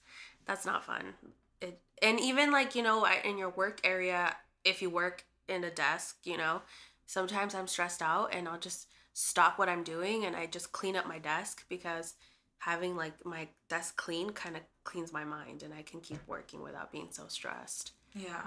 that's 0.47 0.67
not 0.67 0.85
fun. 0.85 1.15
It 1.61 1.81
and 2.03 2.19
even 2.21 2.51
like, 2.51 2.75
you 2.75 2.83
know, 2.83 3.07
in 3.25 3.39
your 3.39 3.51
work 3.51 3.81
area, 3.85 4.37
if 4.65 4.83
you 4.83 4.91
work 4.91 5.25
in 5.49 5.65
a 5.65 5.71
desk, 5.71 6.19
you 6.25 6.37
know, 6.37 6.63
sometimes 7.07 7.55
I'm 7.55 7.67
stressed 7.69 8.03
out 8.03 8.35
and 8.35 8.49
I'll 8.49 8.59
just 8.59 8.87
stop 9.13 9.59
what 9.59 9.69
I'm 9.69 9.83
doing 9.83 10.25
and 10.25 10.37
I 10.37 10.47
just 10.47 10.73
clean 10.73 10.97
up 10.97 11.07
my 11.07 11.19
desk 11.19 11.65
because 11.69 12.15
having 12.59 12.97
like 12.97 13.25
my 13.25 13.49
desk 13.69 13.97
clean 13.97 14.31
kind 14.31 14.57
of 14.57 14.63
cleans 14.85 15.13
my 15.13 15.25
mind 15.25 15.63
and 15.63 15.73
I 15.73 15.83
can 15.83 16.01
keep 16.01 16.21
working 16.27 16.63
without 16.63 16.93
being 16.93 17.09
so 17.11 17.25
stressed. 17.29 17.93
Yeah. 18.15 18.47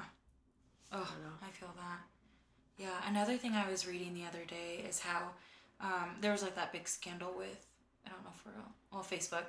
Oh, 0.92 0.98
know. 0.98 1.34
I 1.42 1.50
feel 1.52 1.74
that. 1.76 2.02
Yeah. 2.78 3.10
Another 3.10 3.38
thing 3.38 3.54
I 3.54 3.70
was 3.70 3.88
reading 3.88 4.14
the 4.14 4.26
other 4.26 4.46
day 4.46 4.84
is 4.88 5.00
how 5.00 5.30
um, 5.82 6.16
there 6.22 6.32
was 6.32 6.44
like 6.44 6.56
that 6.56 6.72
big 6.72 6.88
scandal 6.88 7.34
with 7.38 7.68
I 8.06 8.10
don't 8.10 8.24
know 8.24 8.32
for 8.44 8.50
real, 8.50 8.72
well 8.92 9.04
Facebook, 9.04 9.46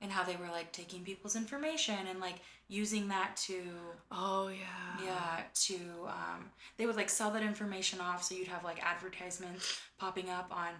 and 0.00 0.12
how 0.12 0.22
they 0.22 0.36
were 0.36 0.48
like 0.48 0.72
taking 0.72 1.02
people's 1.02 1.36
information 1.36 1.96
and 2.08 2.20
like 2.20 2.36
using 2.68 3.08
that 3.08 3.36
to 3.36 3.62
Oh 4.10 4.48
yeah. 4.48 5.04
yeah 5.04 5.42
to 5.54 5.74
um, 6.06 6.50
they 6.76 6.86
would 6.86 6.96
like 6.96 7.08
sell 7.08 7.30
that 7.30 7.42
information 7.42 8.00
off 8.00 8.22
so 8.22 8.34
you'd 8.34 8.48
have 8.48 8.64
like 8.64 8.84
advertisements 8.84 9.80
popping 9.98 10.28
up 10.28 10.48
on 10.50 10.70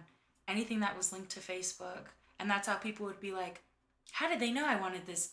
anything 0.47 0.79
that 0.79 0.95
was 0.95 1.11
linked 1.11 1.29
to 1.31 1.39
Facebook, 1.39 2.05
and 2.39 2.49
that's 2.49 2.67
how 2.67 2.75
people 2.75 3.05
would 3.05 3.19
be 3.19 3.31
like, 3.31 3.61
how 4.11 4.29
did 4.29 4.39
they 4.39 4.51
know 4.51 4.65
I 4.65 4.79
wanted 4.79 5.05
this 5.05 5.31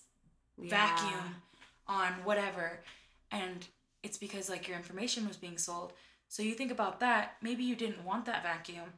vacuum 0.58 1.36
on 1.86 2.12
whatever? 2.24 2.80
And 3.30 3.66
it's 4.02 4.18
because 4.18 4.48
like 4.48 4.66
your 4.68 4.76
information 4.76 5.26
was 5.26 5.36
being 5.36 5.58
sold. 5.58 5.92
So 6.28 6.42
you 6.42 6.54
think 6.54 6.72
about 6.72 7.00
that 7.00 7.36
maybe 7.42 7.62
you 7.62 7.76
didn't 7.76 8.04
want 8.04 8.24
that 8.26 8.42
vacuum 8.42 8.92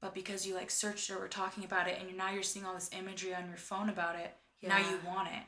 but 0.00 0.14
because 0.14 0.46
you 0.46 0.54
like 0.54 0.70
searched 0.70 1.10
or 1.10 1.18
were 1.18 1.28
talking 1.28 1.64
about 1.64 1.88
it 1.88 1.98
and 2.00 2.16
now 2.16 2.30
you're 2.30 2.42
seeing 2.42 2.64
all 2.66 2.74
this 2.74 2.90
imagery 2.98 3.34
on 3.34 3.48
your 3.48 3.56
phone 3.56 3.88
about 3.88 4.14
it 4.16 4.36
now 4.62 4.78
you 4.78 4.98
want 5.06 5.28
it 5.28 5.42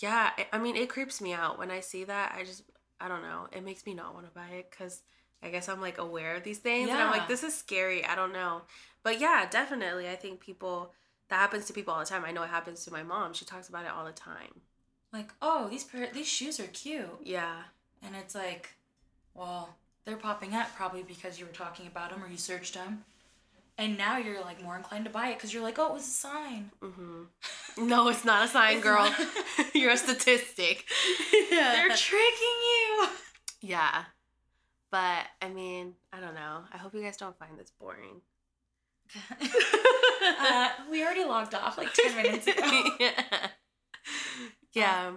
Yeah, 0.00 0.30
I- 0.52 0.58
mean, 0.58 0.76
it 0.76 0.88
creeps 0.88 1.20
me 1.20 1.32
out 1.32 1.58
when 1.58 1.70
I 1.70 1.80
see 1.80 2.04
that. 2.04 2.34
I 2.36 2.42
just, 2.44 2.62
I 3.00 3.06
don't 3.08 3.22
know. 3.22 3.46
It 3.52 3.62
makes 3.64 3.86
me 3.86 3.94
not 3.94 4.12
want 4.14 4.26
to 4.26 4.32
buy 4.32 4.48
it 4.48 4.70
because 4.70 5.02
I 5.42 5.50
guess 5.50 5.68
I'm 5.68 5.80
like 5.80 5.98
aware 5.98 6.34
of 6.36 6.42
these 6.42 6.58
things. 6.58 6.88
And 6.90 6.98
I'm 6.98 7.10
like, 7.10 7.28
this 7.28 7.42
is 7.44 7.54
scary. 7.54 8.04
I 8.04 8.14
don't 8.16 8.32
know. 8.32 8.62
But 9.02 9.20
yeah, 9.20 9.46
definitely. 9.48 10.08
I 10.08 10.16
think 10.16 10.40
people, 10.40 10.92
that 11.28 11.36
happens 11.36 11.66
to 11.66 11.72
people 11.72 11.94
all 11.94 12.00
the 12.00 12.06
time. 12.06 12.24
I 12.24 12.32
know 12.32 12.42
it 12.42 12.48
happens 12.48 12.84
to 12.84 12.90
my 12.92 13.02
mom. 13.02 13.34
She 13.34 13.44
talks 13.44 13.68
about 13.68 13.84
it 13.84 13.90
all 13.94 14.04
the 14.04 14.12
time. 14.12 14.60
like 15.12 15.30
oh 15.42 15.68
these 15.70 15.84
pair 15.84 16.08
these 16.12 16.26
shoes 16.26 16.58
are 16.58 16.66
cute 16.68 17.06
Yeah. 17.22 17.62
and 18.02 18.16
it's 18.16 18.34
like 18.34 18.70
well 19.34 19.76
they're 20.04 20.16
popping 20.16 20.54
up 20.54 20.74
probably 20.74 21.02
because 21.04 21.38
you 21.38 21.46
were 21.46 21.52
talking 21.52 21.86
about 21.86 22.10
them 22.10 22.22
or 22.24 22.28
you 22.28 22.36
searched 22.36 22.74
them 22.74 23.04
and 23.78 23.98
now 23.98 24.16
you're 24.18 24.40
like 24.40 24.62
more 24.62 24.76
inclined 24.76 25.04
to 25.04 25.10
buy 25.10 25.28
it 25.28 25.34
because 25.36 25.52
you're 25.52 25.62
like 25.62 25.78
oh 25.78 25.88
it 25.88 25.94
was 25.94 26.02
a 26.02 26.10
sign 26.10 26.70
hmm 26.80 27.24
No, 27.76 28.08
it's 28.08 28.24
not 28.24 28.44
a 28.44 28.48
sign, 28.56 28.80
girl. 28.80 29.12
You're 29.74 29.90
a 29.92 29.96
statistic. 29.96 30.84
they're 31.50 31.88
tricking 31.88 32.58
you 32.70 33.06
yeah. 33.60 34.04
But 34.90 35.24
I 35.42 35.48
mean, 35.48 35.94
I 36.12 36.20
don't 36.20 36.34
know. 36.34 36.60
I 36.72 36.76
hope 36.76 36.94
you 36.94 37.02
guys 37.02 37.16
don't 37.16 37.36
find 37.38 37.58
this 37.58 37.72
boring. 37.80 38.20
uh, 39.40 40.68
we 40.90 41.02
already 41.02 41.24
logged 41.24 41.54
off 41.54 41.76
like 41.76 41.92
10 41.92 42.14
minutes 42.16 42.46
ago. 42.46 42.82
yeah. 43.00 43.48
Yeah. 44.72 45.12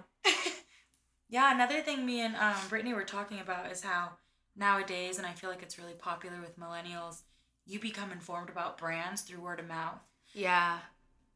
yeah, 1.28 1.54
another 1.54 1.80
thing 1.80 2.04
me 2.06 2.20
and 2.22 2.34
um, 2.36 2.54
Brittany 2.68 2.94
were 2.94 3.04
talking 3.04 3.38
about 3.40 3.70
is 3.70 3.82
how 3.82 4.10
nowadays, 4.56 5.18
and 5.18 5.26
I 5.26 5.32
feel 5.32 5.50
like 5.50 5.62
it's 5.62 5.78
really 5.78 5.94
popular 5.94 6.40
with 6.40 6.58
millennials, 6.58 7.22
you 7.68 7.78
become 7.78 8.10
informed 8.10 8.48
about 8.48 8.78
brands 8.78 9.22
through 9.22 9.40
word 9.40 9.60
of 9.60 9.68
mouth. 9.68 10.00
Yeah. 10.32 10.78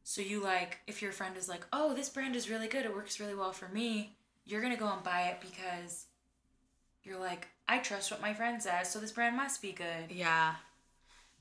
So 0.03 0.21
you 0.21 0.43
like, 0.43 0.79
if 0.87 1.01
your 1.01 1.13
friend 1.13 1.37
is 1.37 1.47
like, 1.47 1.65
oh, 1.71 1.93
this 1.93 2.09
brand 2.09 2.35
is 2.35 2.49
really 2.49 2.67
good, 2.67 2.85
it 2.85 2.93
works 2.93 3.19
really 3.19 3.35
well 3.35 3.53
for 3.53 3.69
me, 3.69 4.17
you're 4.43 4.61
gonna 4.61 4.75
go 4.75 4.91
and 4.91 5.03
buy 5.03 5.27
it 5.27 5.37
because 5.39 6.07
you're 7.03 7.19
like, 7.19 7.47
I 7.67 7.77
trust 7.77 8.11
what 8.11 8.21
my 8.21 8.33
friend 8.33 8.61
says, 8.61 8.91
so 8.91 8.99
this 8.99 9.11
brand 9.11 9.37
must 9.37 9.61
be 9.61 9.71
good. 9.71 10.09
Yeah. 10.09 10.55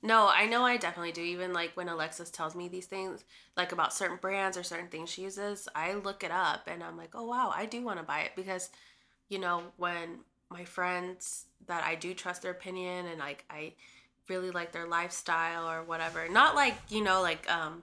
No, 0.03 0.29
I 0.29 0.47
know 0.47 0.63
I 0.65 0.77
definitely 0.77 1.13
do. 1.13 1.23
Even 1.23 1.53
like 1.53 1.71
when 1.75 1.89
Alexis 1.89 2.31
tells 2.31 2.55
me 2.55 2.69
these 2.69 2.87
things, 2.87 3.25
like 3.57 3.73
about 3.73 3.95
certain 3.95 4.19
brands 4.21 4.57
or 4.57 4.63
certain 4.63 4.89
things 4.89 5.11
she 5.11 5.23
uses, 5.23 5.69
I 5.75 5.95
look 5.95 6.23
it 6.23 6.33
up 6.33 6.67
and 6.67 6.83
I'm 6.83 6.97
like, 6.97 7.11
oh 7.15 7.27
wow, 7.27 7.53
I 7.55 7.67
do 7.67 7.83
want 7.83 7.99
to 7.99 8.05
buy 8.05 8.21
it 8.21 8.33
because, 8.35 8.71
you 9.29 9.39
know, 9.39 9.63
when 9.77 10.21
my 10.51 10.65
friends 10.65 11.47
that 11.67 11.85
I 11.85 11.95
do 11.95 12.15
trust 12.15 12.43
their 12.43 12.51
opinion 12.51 13.07
and 13.07 13.21
like 13.21 13.45
I 13.49 13.75
really 14.29 14.51
like 14.51 14.73
their 14.73 14.87
lifestyle 14.87 15.69
or 15.69 15.83
whatever, 15.83 16.29
not 16.29 16.55
like 16.55 16.75
you 16.89 17.03
know 17.03 17.23
like 17.23 17.51
um, 17.51 17.83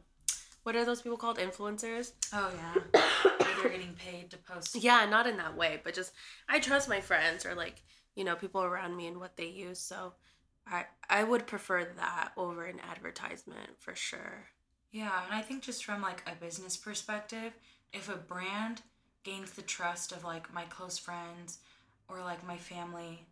what 0.64 0.76
are 0.76 0.86
those 0.86 1.02
people 1.02 1.18
called 1.18 1.38
influencers? 1.38 2.12
Oh 2.34 2.52
yeah, 2.56 3.02
they're 3.40 3.72
getting 3.72 3.94
paid 3.94 4.30
to 4.32 4.38
post. 4.38 4.76
Yeah, 4.76 5.06
not 5.06 5.28
in 5.28 5.38
that 5.38 5.58
way, 5.58 5.82
but 5.84 5.94
just 5.94 6.14
I 6.48 6.60
trust 6.60 6.90
my 6.90 7.02
friends 7.02 7.46
or 7.46 7.56
like 7.56 7.82
you 8.16 8.24
know 8.24 8.36
people 8.36 8.64
around 8.64 8.96
me 8.96 9.08
and 9.08 9.20
what 9.20 9.38
they 9.38 9.48
use, 9.48 9.80
so 9.80 10.14
I 10.68 10.86
I 11.10 11.24
would 11.24 11.48
prefer 11.48 11.86
that 11.98 12.32
over 12.38 12.66
an 12.66 12.80
advertisement 12.80 13.80
for 13.80 13.96
sure. 13.96 14.46
Yeah, 14.92 15.24
and 15.26 15.34
I 15.34 15.42
think 15.42 15.62
just 15.62 15.86
from 15.86 16.02
like 16.02 16.24
a 16.26 16.36
business 16.36 16.76
perspective, 16.76 17.54
if 17.94 18.10
a 18.10 18.16
brand 18.16 18.82
gains 19.24 19.52
the 19.52 19.62
trust 19.62 20.12
of 20.12 20.24
like 20.24 20.54
my 20.54 20.64
close 20.64 20.98
friends 20.98 21.60
or 22.08 22.22
like 22.22 22.46
my 22.46 22.58
family, 22.58 23.26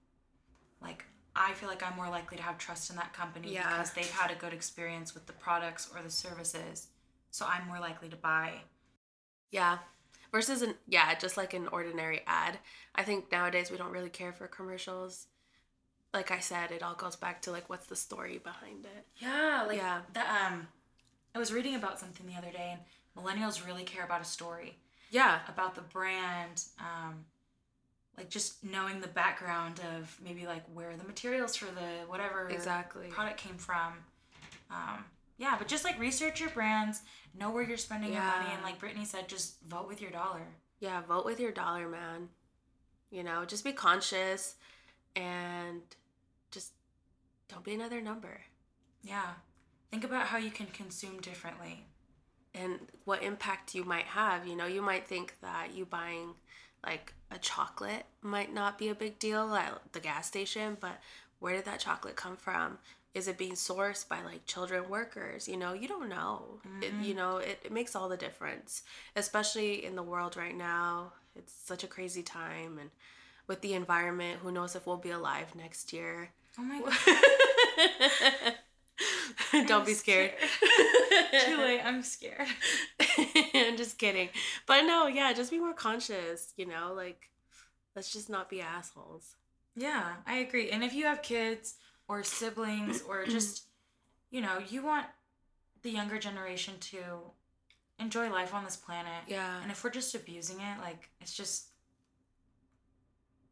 like 0.81 1.05
I 1.37 1.53
feel 1.53 1.69
like 1.69 1.83
I'm 1.83 1.95
more 1.95 2.09
likely 2.09 2.37
to 2.37 2.43
have 2.43 2.57
trust 2.57 2.89
in 2.89 2.95
that 2.95 3.13
company 3.13 3.53
Yeah. 3.53 3.63
because 3.69 3.91
they've 3.91 4.09
had 4.11 4.31
a 4.31 4.35
good 4.35 4.53
experience 4.53 5.13
with 5.13 5.25
the 5.27 5.33
products 5.33 5.89
or 5.93 6.01
the 6.01 6.09
services. 6.09 6.87
So 7.31 7.45
I'm 7.47 7.67
more 7.67 7.79
likely 7.79 8.09
to 8.09 8.15
buy. 8.15 8.61
Yeah. 9.51 9.77
Versus 10.31 10.61
an 10.61 10.75
yeah, 10.87 11.13
just 11.15 11.37
like 11.37 11.53
an 11.53 11.67
ordinary 11.69 12.21
ad. 12.27 12.59
I 12.95 13.03
think 13.03 13.31
nowadays 13.31 13.71
we 13.71 13.77
don't 13.77 13.91
really 13.91 14.09
care 14.09 14.33
for 14.33 14.47
commercials. 14.47 15.27
Like 16.13 16.31
I 16.31 16.39
said, 16.39 16.71
it 16.71 16.83
all 16.83 16.95
goes 16.95 17.15
back 17.15 17.41
to 17.43 17.51
like 17.51 17.69
what's 17.69 17.87
the 17.87 17.95
story 17.95 18.37
behind 18.39 18.85
it. 18.85 19.05
Yeah, 19.17 19.63
like 19.67 19.77
Yeah. 19.77 20.01
that 20.13 20.51
um 20.51 20.67
I 21.35 21.39
was 21.39 21.53
reading 21.53 21.75
about 21.75 21.99
something 21.99 22.25
the 22.25 22.35
other 22.35 22.51
day 22.51 22.75
and 22.77 22.81
millennials 23.25 23.65
really 23.65 23.83
care 23.83 24.03
about 24.03 24.21
a 24.21 24.25
story. 24.25 24.77
Yeah. 25.11 25.39
about 25.47 25.75
the 25.75 25.81
brand 25.81 26.63
um 26.79 27.25
like 28.17 28.29
just 28.29 28.63
knowing 28.63 28.99
the 28.99 29.07
background 29.07 29.79
of 29.95 30.17
maybe 30.23 30.45
like 30.45 30.63
where 30.73 30.95
the 30.97 31.03
materials 31.03 31.55
for 31.55 31.65
the 31.65 32.05
whatever 32.07 32.49
Exactly. 32.49 33.07
product 33.07 33.37
came 33.37 33.57
from 33.57 33.93
um 34.71 35.05
yeah 35.37 35.55
but 35.57 35.67
just 35.67 35.83
like 35.83 35.99
research 35.99 36.39
your 36.39 36.49
brands 36.49 37.01
know 37.37 37.51
where 37.51 37.63
you're 37.63 37.77
spending 37.77 38.11
your 38.13 38.21
money 38.23 38.49
and 38.53 38.63
like 38.63 38.79
brittany 38.79 39.05
said 39.05 39.27
just 39.27 39.61
vote 39.61 39.87
with 39.87 40.01
your 40.01 40.11
dollar 40.11 40.41
Yeah, 40.79 41.01
vote 41.01 41.25
with 41.25 41.39
your 41.39 41.51
dollar, 41.51 41.87
man. 41.87 42.29
You 43.09 43.23
know, 43.23 43.45
just 43.45 43.63
be 43.63 43.71
conscious 43.71 44.55
and 45.15 45.81
just 46.51 46.73
don't 47.49 47.63
be 47.63 47.73
another 47.73 48.01
number. 48.01 48.41
yeah 49.03 49.33
think 49.91 50.03
about 50.03 50.27
how 50.27 50.37
you 50.37 50.51
can 50.51 50.65
consume 50.67 51.19
differently 51.21 51.85
and 52.53 52.79
what 53.05 53.23
impact 53.23 53.73
you 53.75 53.83
might 53.85 54.05
have. 54.05 54.45
You 54.47 54.55
know, 54.55 54.65
you 54.65 54.81
might 54.81 55.07
think 55.07 55.35
that 55.41 55.73
you 55.73 55.85
buying 55.85 56.33
like 56.89 57.13
a 57.31 57.37
chocolate 57.37 58.05
might 58.21 58.53
not 58.53 58.77
be 58.77 58.89
a 58.89 58.95
big 58.95 59.19
deal 59.19 59.53
at 59.53 59.81
the 59.91 59.99
gas 59.99 60.27
station, 60.27 60.77
but 60.79 60.99
where 61.39 61.55
did 61.55 61.65
that 61.65 61.79
chocolate 61.79 62.15
come 62.15 62.37
from? 62.37 62.77
Is 63.13 63.27
it 63.27 63.37
being 63.37 63.53
sourced 63.53 64.07
by 64.07 64.21
like 64.23 64.45
children 64.45 64.89
workers? 64.89 65.47
You 65.47 65.57
know, 65.57 65.73
you 65.73 65.87
don't 65.87 66.09
know. 66.09 66.59
It, 66.81 66.93
you 67.01 67.09
mm-hmm. 67.09 67.17
know, 67.17 67.37
it, 67.37 67.59
it 67.65 67.71
makes 67.71 67.95
all 67.95 68.09
the 68.09 68.17
difference, 68.17 68.83
especially 69.15 69.85
in 69.85 69.95
the 69.95 70.03
world 70.03 70.37
right 70.37 70.55
now. 70.55 71.13
It's 71.35 71.53
such 71.65 71.83
a 71.83 71.87
crazy 71.87 72.23
time. 72.23 72.77
And 72.79 72.89
with 73.47 73.61
the 73.61 73.73
environment, 73.73 74.39
who 74.41 74.51
knows 74.51 74.75
if 74.75 74.85
we'll 74.85 74.97
be 74.97 75.11
alive 75.11 75.55
next 75.55 75.93
year? 75.93 76.29
oh 76.59 76.63
my 76.63 76.79
god 78.41 78.55
don't 79.67 79.85
be 79.85 79.93
scared. 79.93 80.31
too 81.45 81.57
late 81.57 81.81
i'm 81.83 82.01
scared 82.03 82.47
I'm 83.53 83.77
just 83.83 83.97
kidding. 83.97 84.29
But 84.67 84.83
no, 84.83 85.07
yeah, 85.07 85.33
just 85.33 85.51
be 85.51 85.59
more 85.59 85.73
conscious, 85.73 86.53
you 86.57 86.65
know, 86.65 86.93
like 86.95 87.29
let's 87.95 88.11
just 88.13 88.29
not 88.29 88.49
be 88.49 88.61
assholes. 88.61 89.35
Yeah, 89.75 90.13
I 90.25 90.37
agree. 90.37 90.69
And 90.69 90.83
if 90.83 90.93
you 90.93 91.05
have 91.05 91.21
kids 91.21 91.75
or 92.07 92.23
siblings 92.23 93.01
or 93.01 93.25
just, 93.37 93.63
you 94.29 94.41
know, 94.41 94.59
you 94.69 94.83
want 94.83 95.07
the 95.81 95.89
younger 95.89 96.19
generation 96.19 96.75
to 96.79 96.97
enjoy 97.99 98.29
life 98.29 98.53
on 98.53 98.63
this 98.63 98.75
planet. 98.75 99.23
Yeah. 99.27 99.61
And 99.61 99.71
if 99.71 99.83
we're 99.83 99.89
just 99.89 100.13
abusing 100.15 100.57
it, 100.57 100.79
like, 100.81 101.09
it's 101.21 101.33
just, 101.33 101.69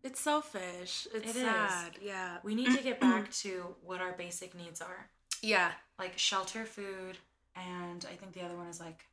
It's 0.04 0.20
selfish. 0.20 1.08
It's 1.14 1.32
It 1.32 1.36
is. 1.38 1.44
sad. 1.44 1.94
Yeah. 2.02 2.38
we 2.44 2.54
need 2.56 2.76
to 2.78 2.84
get 2.84 3.00
back 3.00 3.32
to 3.44 3.76
what 3.84 4.02
our 4.02 4.14
basic 4.14 4.54
needs 4.56 4.82
are 4.82 5.10
Yeah. 5.46 5.72
like 6.00 6.18
shelter, 6.18 6.66
food, 6.66 7.18
and 7.56 8.06
I 8.12 8.16
think 8.16 8.34
the 8.34 8.42
other 8.42 8.56
one 8.56 8.68
is 8.68 8.80
like 8.80 9.06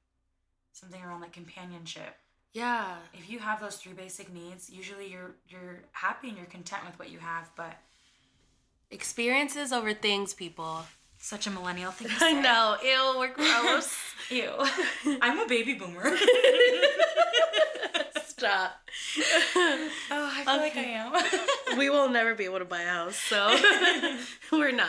something 0.73 1.01
around 1.03 1.21
like 1.21 1.33
companionship. 1.33 2.15
Yeah. 2.55 2.97
If 3.15 3.31
you 3.31 3.39
have 3.39 3.61
those 3.61 3.77
three 3.77 3.93
basic 3.93 4.33
needs, 4.33 4.69
usually 4.71 5.09
you're 5.11 5.33
you're 5.49 5.81
happy 5.93 6.29
and 6.29 6.37
you're 6.37 6.47
content 6.47 6.83
with 6.87 6.99
what 6.99 7.11
you 7.11 7.19
have, 7.19 7.51
but 7.57 7.75
Experiences 8.91 9.73
over 9.73 9.95
things, 9.95 10.35
people. 10.35 10.85
such 11.19 11.47
a 11.47 11.51
millennial 11.51 11.93
thing 11.93 12.09
I 12.21 12.33
know. 12.33 12.77
Ew, 12.83 13.19
we're 13.19 13.33
gross. 13.33 13.97
Ew. 14.31 14.53
I'm 15.23 15.39
a 15.39 15.47
baby 15.47 15.75
boomer. 15.75 16.11
Stop. 18.43 18.73
Oh, 20.11 20.31
I 20.35 20.45
feel 20.45 20.57
like 20.57 20.77
I 20.77 20.81
am. 20.81 21.79
we 21.79 21.89
will 21.91 22.09
never 22.09 22.35
be 22.35 22.45
able 22.45 22.59
to 22.59 22.65
buy 22.65 22.83
a 22.83 22.89
house, 22.89 23.17
so 23.17 23.57
we're 24.53 24.73
not. 24.73 24.89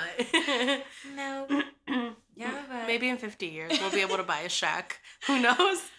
no. 1.16 1.48
Yeah, 2.36 2.52
but 2.68 2.88
Maybe 2.88 3.10
in 3.10 3.18
50 3.18 3.46
years 3.46 3.80
we'll 3.80 3.92
be 3.92 4.02
able 4.02 4.18
to 4.18 4.24
buy 4.24 4.40
a 4.40 4.50
shack. 4.50 5.00
Who 5.28 5.40
knows? 5.40 5.82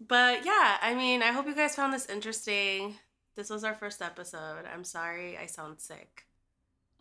But 0.00 0.46
yeah, 0.46 0.78
I 0.80 0.94
mean, 0.94 1.22
I 1.22 1.32
hope 1.32 1.46
you 1.46 1.54
guys 1.56 1.74
found 1.74 1.92
this 1.92 2.06
interesting. 2.08 2.94
This 3.34 3.50
was 3.50 3.64
our 3.64 3.74
first 3.74 4.00
episode. 4.00 4.64
I'm 4.72 4.84
sorry 4.84 5.36
I 5.36 5.46
sound 5.46 5.80
sick. 5.80 6.24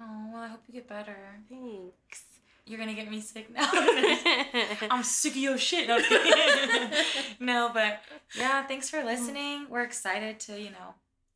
Oh 0.01 0.29
well, 0.33 0.41
I 0.41 0.47
hope 0.47 0.62
you 0.67 0.73
get 0.73 0.89
better. 0.89 1.15
Thanks. 1.47 2.23
You're 2.67 2.80
gonna 2.80 2.93
get 2.93 3.10
me 3.10 3.21
sick 3.21 3.49
now. 3.53 3.69
I'm 4.91 5.03
sick 5.03 5.32
of 5.34 5.38
your 5.38 5.58
shit. 5.58 5.88
No, 5.88 5.97
no, 7.39 7.71
but 7.73 8.01
yeah, 8.38 8.65
thanks 8.67 8.89
for 8.89 9.03
listening. 9.03 9.67
We're 9.69 9.84
excited 9.84 10.39
to 10.41 10.60
you 10.62 10.71
know, 10.71 10.93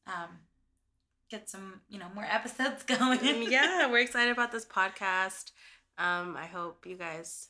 um, 0.08 0.30
get 1.30 1.50
some 1.50 1.82
you 1.90 2.00
know 2.00 2.08
more 2.14 2.26
episodes 2.26 2.84
going. 2.98 3.50
yeah, 3.52 3.90
we're 3.90 4.00
excited 4.00 4.32
about 4.32 4.52
this 4.52 4.66
podcast. 4.66 5.52
Um, 5.98 6.36
I 6.36 6.46
hope 6.46 6.86
you 6.86 6.96
guys, 6.98 7.50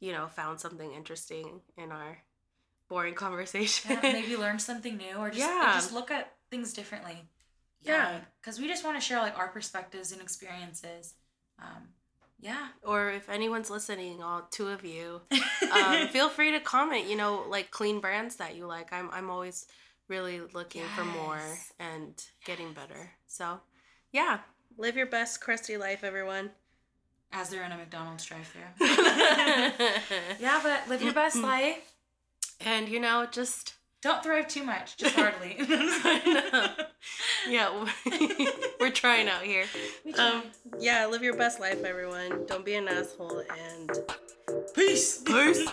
you 0.00 0.12
know, 0.12 0.28
found 0.28 0.60
something 0.60 0.92
interesting 0.92 1.60
in 1.76 1.92
our 1.92 2.18
boring 2.88 3.14
conversation. 3.14 3.92
Yeah, 4.02 4.12
maybe 4.12 4.36
learn 4.36 4.58
something 4.58 4.96
new 4.96 5.16
or 5.16 5.28
just 5.28 5.40
Yeah. 5.40 5.72
just 5.74 5.92
look 5.92 6.10
at 6.10 6.32
things 6.50 6.72
differently. 6.72 7.28
Yeah. 7.82 8.20
because 8.40 8.60
we 8.60 8.66
just 8.68 8.84
want 8.84 8.96
to 8.98 9.00
share 9.00 9.20
like 9.20 9.38
our 9.38 9.48
perspectives 9.48 10.12
and 10.12 10.20
experiences. 10.20 11.14
Um, 11.58 11.88
yeah. 12.40 12.68
or 12.82 13.10
if 13.10 13.28
anyone's 13.28 13.70
listening, 13.70 14.22
all 14.22 14.46
two 14.50 14.68
of 14.68 14.84
you, 14.84 15.20
um, 15.72 16.08
feel 16.08 16.28
free 16.28 16.50
to 16.52 16.60
comment. 16.60 17.06
You 17.08 17.16
know, 17.16 17.44
like 17.48 17.70
clean 17.70 18.00
brands 18.00 18.36
that 18.36 18.56
you 18.56 18.66
like. 18.66 18.92
I'm 18.92 19.10
I'm 19.12 19.30
always 19.30 19.66
really 20.08 20.40
looking 20.52 20.82
for 20.96 21.04
more 21.04 21.36
Yes. 21.36 21.72
and 21.78 22.24
getting 22.44 22.72
better. 22.72 23.12
So, 23.28 23.60
yeah, 24.12 24.40
live 24.76 24.96
your 24.96 25.06
best 25.06 25.40
crusty 25.40 25.76
life, 25.76 26.02
everyone. 26.02 26.50
As 27.32 27.48
they're 27.48 27.62
in 27.62 27.70
a 27.70 27.76
McDonald's 27.76 28.24
drive-through. 28.24 28.86
yeah, 30.40 30.60
but 30.64 30.88
live 30.88 31.00
your 31.00 31.12
best 31.12 31.36
life. 31.36 31.94
and 32.60 32.88
you 32.88 32.98
know, 32.98 33.26
just 33.30 33.74
Don't 34.02 34.22
thrive 34.22 34.48
too 34.48 34.64
much, 34.64 34.96
just 34.96 35.14
hardly. 35.14 35.56
yeah, 37.48 37.86
we're 38.80 38.90
trying 38.90 39.28
out 39.28 39.42
here. 39.42 39.66
We 40.04 40.14
Um, 40.14 40.44
yeah, 40.78 41.06
live 41.06 41.22
your 41.22 41.36
best 41.36 41.60
life, 41.60 41.84
everyone. 41.84 42.46
Don't 42.46 42.64
be 42.64 42.74
an 42.74 42.88
asshole 42.88 43.42
and 43.68 43.90
Peace. 44.74 45.18
Peace. 45.22 45.68